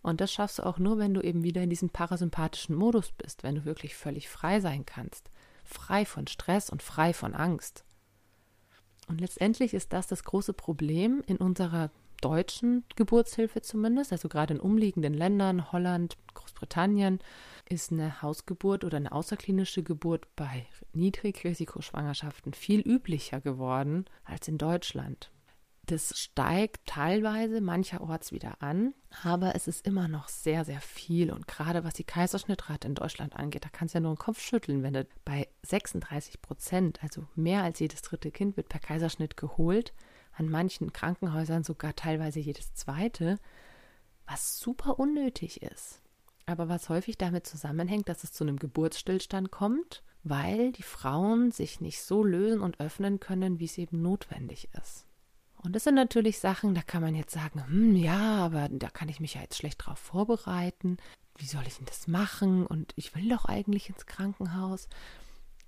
Und 0.03 0.21
das 0.21 0.33
schaffst 0.33 0.59
du 0.59 0.67
auch 0.67 0.79
nur, 0.79 0.99
wenn 0.99 1.15
du 1.15 1.21
eben 1.21 1.45
wieder 1.45 1.63
in 1.63 1.71
diesem 1.71 1.91
parasympathischen 1.91 2.75
Modus 2.75 3.13
bist, 3.13 3.43
wenn 3.43 3.55
du 3.55 3.65
wirklich 3.65 3.95
völlig 3.95 4.29
frei 4.29 4.61
sein 4.61 4.85
kannst, 4.85 5.31
frei 5.65 6.05
von 6.05 6.27
Stress 6.27 6.71
und 6.71 6.83
frei 6.83 7.13
von 7.13 7.35
Angst. 7.35 7.85
Und 9.09 9.21
letztendlich 9.21 9.75
ist 9.75 9.93
das 9.93 10.07
das 10.07 10.25
große 10.25 10.53
Problem 10.53 11.23
in 11.27 11.37
unserer 11.37 11.91
deutschen 12.21 12.85
Geburtshilfe 12.97 13.63
zumindest, 13.63 14.13
also 14.13 14.29
gerade 14.29 14.55
in 14.55 14.61
umliegenden 14.61 15.13
Ländern, 15.13 15.73
Holland, 15.73 16.17
Großbritannien, 16.35 17.19
ist 17.69 17.93
eine 17.93 18.23
Hausgeburt 18.23 18.85
oder 18.85 18.97
eine 18.97 19.13
außerklinische 19.13 19.83
Geburt 19.83 20.27
bei 20.37 20.67
Niedrigrisikoschwangerschaften 20.93 22.55
viel 22.55 22.81
üblicher 22.81 23.41
geworden 23.41 24.05
als 24.25 24.49
in 24.49 24.59
Deutschland. 24.59 25.31
Das 25.87 26.17
steigt 26.17 26.87
teilweise 26.87 27.61
mancherorts 27.61 28.31
wieder 28.31 28.63
an, 28.63 28.95
aber 29.25 29.57
es 29.57 29.67
ist 29.67 29.85
immer 29.85 30.07
noch 30.07 30.29
sehr, 30.29 30.65
sehr 30.65 30.81
viel. 30.81 31.33
Und 31.33 31.49
gerade 31.49 31.83
was 31.83 31.95
die 31.95 32.05
Kaiserschnittrate 32.05 32.87
in 32.87 32.95
Deutschland 32.95 33.35
angeht, 33.35 33.65
da 33.65 33.69
kannst 33.69 33.95
du 33.95 33.99
ja 33.99 34.03
nur 34.03 34.15
den 34.15 34.19
Kopf 34.19 34.41
schütteln, 34.41 34.85
wenn 34.85 34.95
du 34.95 35.07
bei 35.25 35.49
36 35.63 36.41
Prozent, 36.41 37.03
also 37.03 37.27
mehr 37.35 37.65
als 37.65 37.81
jedes 37.81 38.03
dritte 38.03 38.31
Kind 38.31 38.57
wird 38.57 38.69
per 38.69 38.79
Kaiserschnitt 38.79 39.37
geholt, 39.37 39.93
an 40.35 40.49
manchen 40.49 40.93
Krankenhäusern 40.93 41.65
sogar 41.65 41.97
teilweise 41.97 42.39
jedes 42.39 42.75
zweite, 42.75 43.39
was 44.27 44.61
super 44.61 45.01
unnötig 45.01 45.63
ist. 45.63 46.01
Aber 46.47 46.69
was 46.69 46.89
häufig 46.89 47.19
damit 47.19 47.47
zusammenhängt, 47.47 48.09
dass 48.09 48.23
es 48.23 48.33
zu 48.33 48.45
einem 48.45 48.59
Geburtsstillstand 48.59 49.51
kommt, 49.51 50.05
weil 50.23 50.71
die 50.73 50.85
Frauen 50.85 51.51
sich 51.51 51.81
nicht 51.81 52.03
so 52.03 52.23
lösen 52.23 52.61
und 52.61 52.79
öffnen 52.79 53.19
können, 53.19 53.59
wie 53.59 53.65
es 53.65 53.79
eben 53.79 54.01
notwendig 54.01 54.69
ist. 54.81 55.07
Und 55.65 55.77
das 55.77 55.85
sind 55.85 55.95
natürlich 55.95 56.41
Sachen, 56.41 56.75
da 56.75 56.83
kann 56.83 57.03
man 57.03 57.15
jetzt 57.15 57.33
sagen, 57.33 57.65
hm, 57.67 57.97
ja, 57.97 58.45
aber 58.45 58.69
da 58.69 58.91
kann 58.91 59.09
ich 59.09 59.21
mich 59.21 59.35
ja 59.35 59.43
jetzt 59.43 59.57
schlecht 59.57 59.87
drauf 59.87 59.99
vorbereiten. 59.99 60.97
Wie 61.37 61.47
soll 61.47 61.63
ich 61.67 61.77
denn 61.77 61.87
das 61.87 62.09
machen? 62.09 62.67
Und 62.67 62.93
ich 62.97 63.15
will 63.15 63.29
doch 63.29 63.45
eigentlich 63.45 63.89
ins 63.89 64.07
Krankenhaus. 64.07 64.89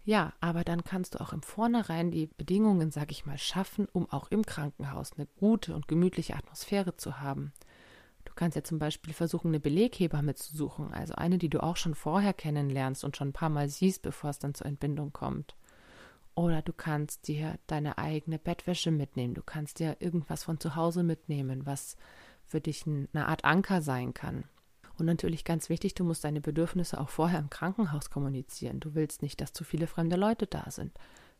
Ja, 0.05 0.35
aber 0.41 0.65
dann 0.65 0.85
kannst 0.85 1.15
du 1.15 1.21
auch 1.21 1.33
im 1.33 1.43
Vornherein 1.43 2.11
die 2.11 2.27
Bedingungen, 2.27 2.91
sag 2.91 3.11
ich 3.11 3.25
mal, 3.25 3.39
schaffen, 3.39 3.87
um 3.93 4.11
auch 4.11 4.31
im 4.31 4.45
Krankenhaus 4.45 5.13
eine 5.13 5.27
gute 5.39 5.75
und 5.75 5.89
gemütliche 5.89 6.37
Atmosphäre 6.37 6.97
zu 6.97 7.21
haben. 7.21 7.53
Du 8.25 8.33
kannst 8.35 8.57
ja 8.57 8.65
zum 8.65 8.79
Beispiel 8.79 9.15
versuchen, 9.15 9.49
eine 9.49 9.61
Beleghebamme 9.61 10.35
zu 10.35 10.57
suchen, 10.57 10.93
also 10.93 11.15
eine, 11.15 11.39
die 11.39 11.49
du 11.49 11.63
auch 11.63 11.77
schon 11.77 11.95
vorher 11.95 12.35
kennenlernst 12.35 13.05
und 13.05 13.17
schon 13.17 13.29
ein 13.29 13.33
paar 13.33 13.49
Mal 13.49 13.69
siehst, 13.69 14.03
bevor 14.03 14.31
es 14.31 14.39
dann 14.39 14.55
zur 14.55 14.67
Entbindung 14.67 15.13
kommt. 15.13 15.55
Oder 16.35 16.63
du 16.63 16.73
kannst 16.73 17.29
dir 17.29 17.59
deine 17.67 17.99
eigene 17.99 18.39
Bettwäsche 18.39 18.91
mitnehmen. 18.91 19.35
Du 19.35 19.43
kannst 19.43 19.79
dir 19.79 19.97
irgendwas 20.01 20.45
von 20.45 20.59
zu 20.59 20.75
Hause 20.75 21.03
mitnehmen, 21.03 21.65
was 21.65 21.97
für 22.45 22.61
dich 22.61 22.85
eine 22.87 23.29
Art 23.29 23.45
Anker 23.45 23.83
sein 23.83 24.15
kann. 24.15 24.45
Und 24.99 25.07
natürlich 25.07 25.45
ganz 25.45 25.69
wichtig, 25.69 25.95
du 25.95 26.05
musst 26.05 26.25
deine 26.25 26.41
Bedürfnisse 26.41 27.01
auch 27.01 27.09
vorher 27.09 27.39
im 27.39 27.51
Krankenhaus 27.51 28.11
kommunizieren. 28.11 28.81
Du 28.81 28.95
willst 28.95 29.23
nicht, 29.23 29.41
dass 29.41 29.53
zu 29.53 29.65
viele 29.65 29.87
fremde 29.87 30.17
Leute 30.17 30.47
da 30.47 30.71
sind. 30.71 30.93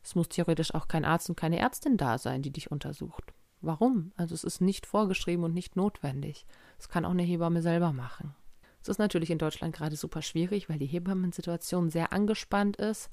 Es 0.03 0.15
muss 0.15 0.29
theoretisch 0.29 0.73
auch 0.73 0.87
kein 0.87 1.05
Arzt 1.05 1.29
und 1.29 1.35
keine 1.35 1.59
Ärztin 1.59 1.97
da 1.97 2.17
sein, 2.17 2.41
die 2.41 2.51
dich 2.51 2.71
untersucht. 2.71 3.33
Warum? 3.61 4.11
Also 4.17 4.35
es 4.35 4.43
ist 4.43 4.61
nicht 4.61 4.85
vorgeschrieben 4.85 5.43
und 5.43 5.53
nicht 5.53 5.75
notwendig. 5.75 6.45
Es 6.77 6.89
kann 6.89 7.05
auch 7.05 7.11
eine 7.11 7.23
Hebamme 7.23 7.61
selber 7.61 7.93
machen. 7.93 8.35
Es 8.81 8.89
ist 8.89 8.99
natürlich 8.99 9.31
in 9.31 9.39
Deutschland 9.39 9.75
gerade 9.75 9.95
super 9.95 10.21
schwierig, 10.21 10.69
weil 10.69 10.77
die 10.77 10.85
Hebammensituation 10.85 11.89
sehr 11.89 12.13
angespannt 12.13 12.77
ist 12.77 13.09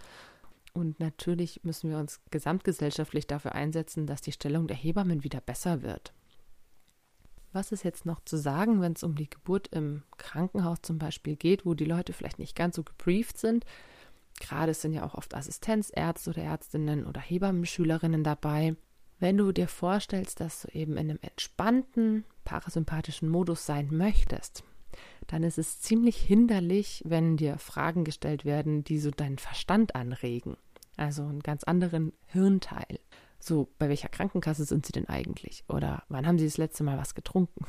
Und 0.74 1.00
natürlich 1.00 1.60
müssen 1.64 1.90
wir 1.90 1.98
uns 1.98 2.20
gesamtgesellschaftlich 2.30 3.26
dafür 3.26 3.54
einsetzen, 3.54 4.06
dass 4.06 4.22
die 4.22 4.32
Stellung 4.32 4.66
der 4.66 4.76
Hebammen 4.76 5.22
wieder 5.22 5.40
besser 5.40 5.82
wird. 5.82 6.12
Was 7.52 7.70
ist 7.70 7.84
jetzt 7.84 8.06
noch 8.06 8.20
zu 8.24 8.38
sagen, 8.38 8.80
wenn 8.80 8.94
es 8.94 9.02
um 9.02 9.14
die 9.14 9.28
Geburt 9.28 9.68
im 9.68 10.02
Krankenhaus 10.16 10.78
zum 10.80 10.98
Beispiel 10.98 11.36
geht, 11.36 11.66
wo 11.66 11.74
die 11.74 11.84
Leute 11.84 12.14
vielleicht 12.14 12.38
nicht 12.38 12.56
ganz 12.56 12.76
so 12.76 12.82
gebrieft 12.82 13.36
sind? 13.36 13.66
Gerade 14.40 14.72
sind 14.72 14.94
ja 14.94 15.04
auch 15.04 15.14
oft 15.14 15.34
Assistenzärzte 15.34 16.30
oder 16.30 16.42
Ärztinnen 16.42 17.06
oder 17.06 17.20
Hebammenschülerinnen 17.20 18.24
dabei. 18.24 18.76
Wenn 19.18 19.36
du 19.36 19.52
dir 19.52 19.68
vorstellst, 19.68 20.40
dass 20.40 20.62
du 20.62 20.68
eben 20.76 20.92
in 20.92 21.10
einem 21.10 21.18
entspannten, 21.20 22.24
parasympathischen 22.44 23.28
Modus 23.28 23.66
sein 23.66 23.88
möchtest, 23.90 24.64
dann 25.26 25.42
ist 25.42 25.58
es 25.58 25.80
ziemlich 25.80 26.16
hinderlich, 26.16 27.02
wenn 27.04 27.36
dir 27.36 27.58
Fragen 27.58 28.04
gestellt 28.04 28.44
werden, 28.44 28.84
die 28.84 28.98
so 28.98 29.10
deinen 29.10 29.38
Verstand 29.38 29.94
anregen. 29.94 30.56
Also 30.96 31.22
einen 31.22 31.40
ganz 31.40 31.64
anderen 31.64 32.12
Hirnteil. 32.26 32.98
So, 33.44 33.68
bei 33.78 33.88
welcher 33.88 34.08
Krankenkasse 34.08 34.64
sind 34.64 34.86
Sie 34.86 34.92
denn 34.92 35.08
eigentlich? 35.08 35.64
Oder 35.68 36.04
wann 36.08 36.26
haben 36.26 36.38
Sie 36.38 36.44
das 36.44 36.58
letzte 36.58 36.84
Mal 36.84 36.96
was 36.96 37.14
getrunken? 37.14 37.66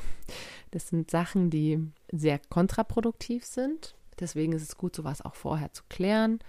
Das 0.70 0.88
sind 0.88 1.10
Sachen, 1.10 1.50
die 1.50 1.80
sehr 2.12 2.38
kontraproduktiv 2.38 3.44
sind. 3.44 3.96
Deswegen 4.20 4.54
ist 4.54 4.62
es 4.62 4.78
gut, 4.78 4.96
sowas 4.96 5.22
auch 5.22 5.34
vorher 5.34 5.74
zu 5.74 5.84
klären, 5.90 6.40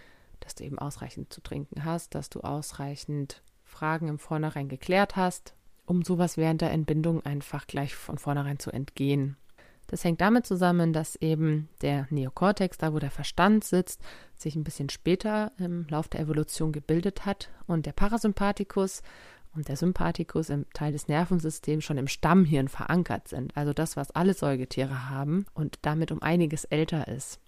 dass 0.41 0.55
du 0.55 0.65
eben 0.65 0.79
ausreichend 0.79 1.33
zu 1.33 1.41
trinken 1.41 1.85
hast, 1.85 2.15
dass 2.15 2.29
du 2.29 2.41
ausreichend 2.41 3.43
Fragen 3.65 4.09
im 4.09 4.19
Vornherein 4.19 4.69
geklärt 4.69 5.17
hast, 5.17 5.55
um 5.87 6.03
sowas 6.03 6.37
während 6.37 6.61
der 6.61 6.73
Entbindung 6.73 7.25
einfach 7.25 7.67
gleich 7.67 7.95
von 7.95 8.19
vornherein 8.19 8.59
zu 8.59 8.71
entgehen. 8.71 9.37
Das 9.87 10.03
hängt 10.05 10.21
damit 10.21 10.47
zusammen, 10.47 10.93
dass 10.93 11.17
eben 11.17 11.69
der 11.83 12.07
Neokortex, 12.11 12.79
da 12.79 12.93
wo 12.93 12.99
der 12.99 13.11
Verstand 13.11 13.65
sitzt, 13.65 14.01
sich 14.37 14.57
ein 14.57 14.65
bisschen 14.65 14.89
später 14.89 15.53
im 15.59 15.87
Lauf 15.89 16.09
der 16.09 16.21
Evolution 16.21 16.73
gebildet 16.73 17.27
hat 17.27 17.51
und 17.67 17.87
der 17.87 17.93
Parasympathikus 17.93 19.03
und 19.55 19.69
der 19.69 19.77
Sympathikus 19.77 20.51
im 20.51 20.67
Teil 20.73 20.93
des 20.93 21.09
Nervensystems 21.09 21.85
schon 21.85 21.99
im 21.99 22.09
Stammhirn 22.09 22.69
verankert 22.69 23.29
sind. 23.29 23.57
Also 23.57 23.73
das, 23.73 23.97
was 23.97 24.11
alle 24.11 24.35
Säugetiere 24.35 25.11
haben 25.11 25.47
und 25.55 25.79
damit 25.83 26.11
um 26.11 26.23
einiges 26.23 26.65
älter 26.65 27.09
ist. 27.09 27.39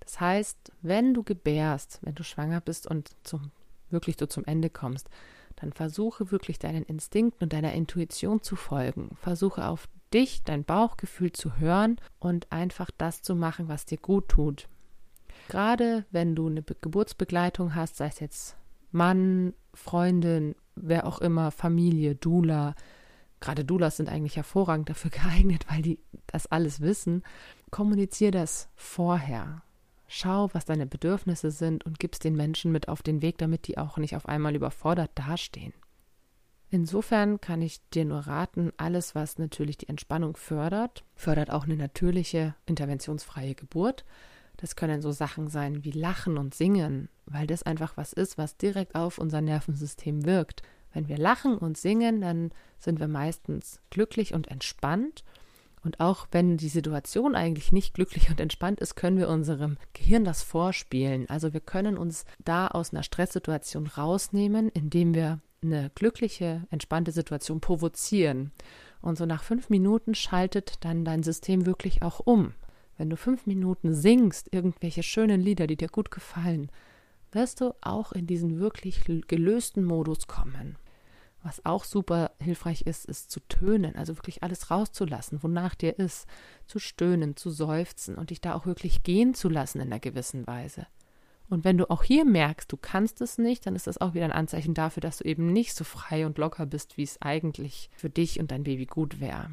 Das 0.00 0.20
heißt, 0.20 0.72
wenn 0.82 1.14
du 1.14 1.22
gebärst, 1.22 1.98
wenn 2.02 2.14
du 2.14 2.22
schwanger 2.22 2.60
bist 2.60 2.86
und 2.86 3.10
zum, 3.24 3.50
wirklich 3.90 4.16
so 4.18 4.26
zum 4.26 4.44
Ende 4.44 4.70
kommst, 4.70 5.08
dann 5.56 5.72
versuche 5.72 6.30
wirklich 6.30 6.58
deinen 6.58 6.84
Instinkten 6.84 7.44
und 7.44 7.52
deiner 7.52 7.72
Intuition 7.72 8.42
zu 8.42 8.54
folgen. 8.54 9.16
Versuche 9.20 9.66
auf 9.66 9.88
dich, 10.10 10.42
dein 10.44 10.64
Bauchgefühl 10.64 11.32
zu 11.32 11.58
hören 11.58 11.96
und 12.18 12.50
einfach 12.52 12.90
das 12.96 13.22
zu 13.22 13.34
machen, 13.34 13.68
was 13.68 13.86
dir 13.86 13.98
gut 13.98 14.28
tut. 14.28 14.68
Gerade 15.48 16.04
wenn 16.10 16.34
du 16.34 16.46
eine 16.46 16.62
Geburtsbegleitung 16.62 17.74
hast, 17.74 17.96
sei 17.96 18.06
es 18.06 18.20
jetzt 18.20 18.56
Mann, 18.90 19.54
Freundin, 19.74 20.54
wer 20.74 21.06
auch 21.06 21.20
immer, 21.20 21.50
Familie, 21.50 22.14
Dula, 22.14 22.74
gerade 23.40 23.64
Dulas 23.64 23.96
sind 23.96 24.08
eigentlich 24.08 24.36
hervorragend 24.36 24.90
dafür 24.90 25.10
geeignet, 25.12 25.66
weil 25.68 25.82
die 25.82 25.98
das 26.26 26.46
alles 26.46 26.80
wissen, 26.80 27.22
kommunizier 27.70 28.30
das 28.30 28.68
vorher. 28.74 29.62
Schau, 30.06 30.48
was 30.54 30.64
deine 30.64 30.86
Bedürfnisse 30.86 31.50
sind 31.50 31.84
und 31.84 31.98
gib's 31.98 32.18
den 32.18 32.34
Menschen 32.34 32.72
mit 32.72 32.88
auf 32.88 33.02
den 33.02 33.20
Weg, 33.20 33.36
damit 33.38 33.66
die 33.66 33.76
auch 33.76 33.98
nicht 33.98 34.16
auf 34.16 34.26
einmal 34.26 34.56
überfordert 34.56 35.10
dastehen. 35.14 35.74
Insofern 36.70 37.40
kann 37.40 37.62
ich 37.62 37.80
dir 37.90 38.04
nur 38.04 38.20
raten, 38.20 38.72
alles, 38.76 39.14
was 39.14 39.38
natürlich 39.38 39.78
die 39.78 39.88
Entspannung 39.88 40.36
fördert, 40.36 41.04
fördert 41.14 41.50
auch 41.50 41.64
eine 41.64 41.76
natürliche, 41.76 42.54
interventionsfreie 42.66 43.54
Geburt. 43.54 44.04
Das 44.58 44.76
können 44.76 45.00
so 45.00 45.10
Sachen 45.12 45.48
sein 45.48 45.84
wie 45.84 45.92
Lachen 45.92 46.36
und 46.36 46.54
Singen, 46.54 47.08
weil 47.24 47.46
das 47.46 47.62
einfach 47.62 47.96
was 47.96 48.12
ist, 48.12 48.36
was 48.36 48.56
direkt 48.56 48.94
auf 48.94 49.18
unser 49.18 49.40
Nervensystem 49.40 50.26
wirkt. 50.26 50.62
Wenn 50.92 51.08
wir 51.08 51.18
lachen 51.18 51.56
und 51.56 51.78
singen, 51.78 52.20
dann 52.20 52.50
sind 52.78 52.98
wir 52.98 53.08
meistens 53.08 53.80
glücklich 53.90 54.34
und 54.34 54.48
entspannt. 54.48 55.24
Und 55.84 56.00
auch 56.00 56.26
wenn 56.32 56.56
die 56.56 56.68
Situation 56.68 57.34
eigentlich 57.34 57.72
nicht 57.72 57.94
glücklich 57.94 58.30
und 58.30 58.40
entspannt 58.40 58.80
ist, 58.80 58.96
können 58.96 59.16
wir 59.16 59.28
unserem 59.28 59.76
Gehirn 59.92 60.24
das 60.24 60.42
vorspielen. 60.42 61.28
Also 61.30 61.52
wir 61.52 61.60
können 61.60 61.96
uns 61.96 62.24
da 62.44 62.66
aus 62.66 62.92
einer 62.92 63.02
Stresssituation 63.02 63.86
rausnehmen, 63.86 64.68
indem 64.70 65.14
wir 65.14 65.40
eine 65.62 65.90
glückliche, 65.94 66.66
entspannte 66.70 67.12
Situation 67.12 67.60
provozieren. 67.60 68.52
Und 69.00 69.16
so 69.18 69.26
nach 69.26 69.42
fünf 69.42 69.70
Minuten 69.70 70.14
schaltet 70.14 70.84
dann 70.84 71.04
dein 71.04 71.22
System 71.22 71.66
wirklich 71.66 72.02
auch 72.02 72.20
um. 72.20 72.54
Wenn 72.96 73.10
du 73.10 73.16
fünf 73.16 73.46
Minuten 73.46 73.94
singst, 73.94 74.52
irgendwelche 74.52 75.02
schönen 75.02 75.40
Lieder, 75.40 75.66
die 75.66 75.76
dir 75.76 75.88
gut 75.88 76.10
gefallen, 76.10 76.70
wirst 77.30 77.60
du 77.60 77.74
auch 77.80 78.12
in 78.12 78.26
diesen 78.26 78.58
wirklich 78.58 79.04
gelösten 79.04 79.84
Modus 79.84 80.26
kommen. 80.26 80.76
Was 81.42 81.64
auch 81.64 81.84
super 81.84 82.32
hilfreich 82.40 82.82
ist, 82.82 83.04
ist 83.04 83.30
zu 83.30 83.38
tönen, 83.40 83.94
also 83.94 84.16
wirklich 84.16 84.42
alles 84.42 84.72
rauszulassen, 84.72 85.42
wonach 85.42 85.76
dir 85.76 85.96
ist, 85.98 86.26
zu 86.66 86.80
stöhnen, 86.80 87.36
zu 87.36 87.50
seufzen 87.50 88.16
und 88.16 88.30
dich 88.30 88.40
da 88.40 88.54
auch 88.54 88.66
wirklich 88.66 89.04
gehen 89.04 89.34
zu 89.34 89.48
lassen 89.48 89.78
in 89.80 89.86
einer 89.86 90.00
gewissen 90.00 90.46
Weise. 90.48 90.86
Und 91.50 91.64
wenn 91.64 91.78
du 91.78 91.90
auch 91.90 92.02
hier 92.02 92.24
merkst, 92.24 92.70
du 92.70 92.76
kannst 92.76 93.20
es 93.20 93.38
nicht, 93.38 93.66
dann 93.66 93.74
ist 93.74 93.86
das 93.86 93.98
auch 93.98 94.14
wieder 94.14 94.26
ein 94.26 94.32
Anzeichen 94.32 94.74
dafür, 94.74 95.00
dass 95.00 95.18
du 95.18 95.24
eben 95.24 95.52
nicht 95.52 95.74
so 95.74 95.84
frei 95.84 96.26
und 96.26 96.36
locker 96.36 96.66
bist, 96.66 96.96
wie 96.98 97.02
es 97.02 97.22
eigentlich 97.22 97.90
für 97.96 98.10
dich 98.10 98.38
und 98.38 98.50
dein 98.50 98.64
Baby 98.64 98.86
gut 98.86 99.20
wäre. 99.20 99.50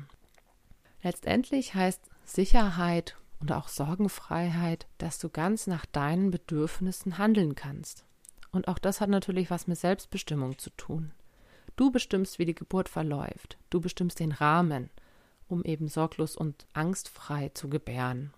Letztendlich 1.01 1.73
heißt 1.73 2.01
Sicherheit 2.25 3.15
und 3.39 3.51
auch 3.51 3.69
Sorgenfreiheit, 3.69 4.87
dass 4.97 5.19
du 5.19 5.29
ganz 5.29 5.67
nach 5.67 5.85
deinen 5.85 6.31
Bedürfnissen 6.31 7.17
handeln 7.17 7.55
kannst. 7.55 8.03
Und 8.51 8.67
auch 8.67 8.79
das 8.79 9.01
hat 9.01 9.09
natürlich 9.09 9.49
was 9.49 9.67
mit 9.67 9.77
Selbstbestimmung 9.77 10.57
zu 10.57 10.71
tun. 10.71 11.11
Du 11.75 11.91
bestimmst, 11.91 12.39
wie 12.39 12.45
die 12.45 12.55
Geburt 12.55 12.89
verläuft. 12.89 13.57
Du 13.69 13.81
bestimmst 13.81 14.19
den 14.19 14.31
Rahmen, 14.31 14.89
um 15.47 15.63
eben 15.63 15.87
sorglos 15.87 16.35
und 16.35 16.65
angstfrei 16.73 17.49
zu 17.49 17.69
gebären. 17.69 18.33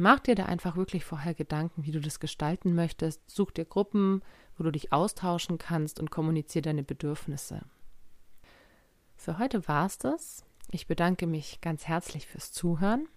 Mach 0.00 0.20
dir 0.20 0.36
da 0.36 0.44
einfach 0.44 0.76
wirklich 0.76 1.04
vorher 1.04 1.34
Gedanken, 1.34 1.84
wie 1.84 1.90
du 1.90 2.00
das 2.00 2.20
gestalten 2.20 2.72
möchtest. 2.72 3.20
Such 3.28 3.50
dir 3.50 3.64
Gruppen, 3.64 4.22
wo 4.56 4.62
du 4.62 4.70
dich 4.70 4.92
austauschen 4.92 5.58
kannst 5.58 5.98
und 5.98 6.12
kommuniziere 6.12 6.62
deine 6.62 6.84
Bedürfnisse. 6.84 7.62
Für 9.16 9.40
heute 9.40 9.66
war's 9.66 9.98
das. 9.98 10.44
Ich 10.70 10.86
bedanke 10.86 11.26
mich 11.26 11.60
ganz 11.62 11.88
herzlich 11.88 12.28
fürs 12.28 12.52
Zuhören. 12.52 13.08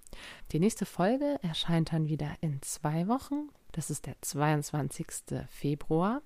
Die 0.53 0.59
nächste 0.59 0.87
Folge 0.87 1.37
erscheint 1.43 1.93
dann 1.93 2.07
wieder 2.07 2.31
in 2.41 2.63
zwei 2.63 3.07
Wochen. 3.07 3.49
Das 3.73 3.91
ist 3.91 4.07
der 4.07 4.19
22. 4.19 5.05
Februar. 5.49 6.23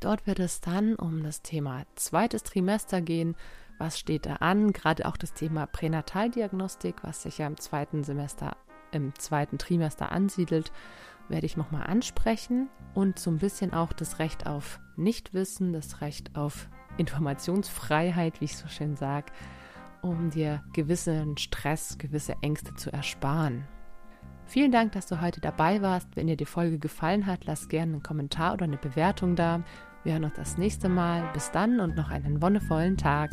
Dort 0.00 0.26
wird 0.26 0.40
es 0.40 0.60
dann 0.60 0.96
um 0.96 1.22
das 1.22 1.42
Thema 1.42 1.84
zweites 1.94 2.42
Trimester 2.42 3.02
gehen. 3.02 3.36
Was 3.78 4.00
steht 4.00 4.26
da 4.26 4.34
an? 4.36 4.72
Gerade 4.72 5.06
auch 5.06 5.16
das 5.16 5.32
Thema 5.32 5.66
Pränataldiagnostik, 5.66 7.04
was 7.04 7.22
sich 7.22 7.38
ja 7.38 7.46
im 7.46 7.56
zweiten 7.56 8.02
Semester 8.02 8.56
im 8.92 9.14
zweiten 9.16 9.58
Trimester 9.58 10.12
ansiedelt, 10.12 10.72
werde 11.28 11.46
ich 11.46 11.56
nochmal 11.56 11.86
ansprechen 11.86 12.68
und 12.94 13.18
so 13.18 13.30
ein 13.30 13.38
bisschen 13.38 13.72
auch 13.72 13.92
das 13.92 14.18
Recht 14.18 14.46
auf 14.46 14.80
Nichtwissen, 14.96 15.72
das 15.72 16.00
Recht 16.00 16.36
auf 16.36 16.68
Informationsfreiheit, 16.98 18.40
wie 18.40 18.46
ich 18.46 18.56
so 18.56 18.68
schön 18.68 18.96
sage, 18.96 19.32
um 20.02 20.30
dir 20.30 20.62
gewissen 20.72 21.36
Stress, 21.38 21.96
gewisse 21.98 22.36
Ängste 22.42 22.74
zu 22.74 22.92
ersparen. 22.92 23.66
Vielen 24.46 24.72
Dank, 24.72 24.92
dass 24.92 25.06
du 25.06 25.20
heute 25.20 25.40
dabei 25.40 25.80
warst. 25.80 26.08
Wenn 26.14 26.26
dir 26.26 26.36
die 26.36 26.44
Folge 26.44 26.78
gefallen 26.78 27.26
hat, 27.26 27.46
lass 27.46 27.68
gerne 27.68 27.92
einen 27.92 28.02
Kommentar 28.02 28.52
oder 28.54 28.64
eine 28.64 28.76
Bewertung 28.76 29.36
da. 29.36 29.62
Wir 30.04 30.14
hören 30.14 30.24
uns 30.24 30.34
das 30.34 30.58
nächste 30.58 30.88
Mal. 30.88 31.30
Bis 31.32 31.50
dann 31.52 31.80
und 31.80 31.96
noch 31.96 32.10
einen 32.10 32.42
wonnevollen 32.42 32.96
Tag. 32.96 33.30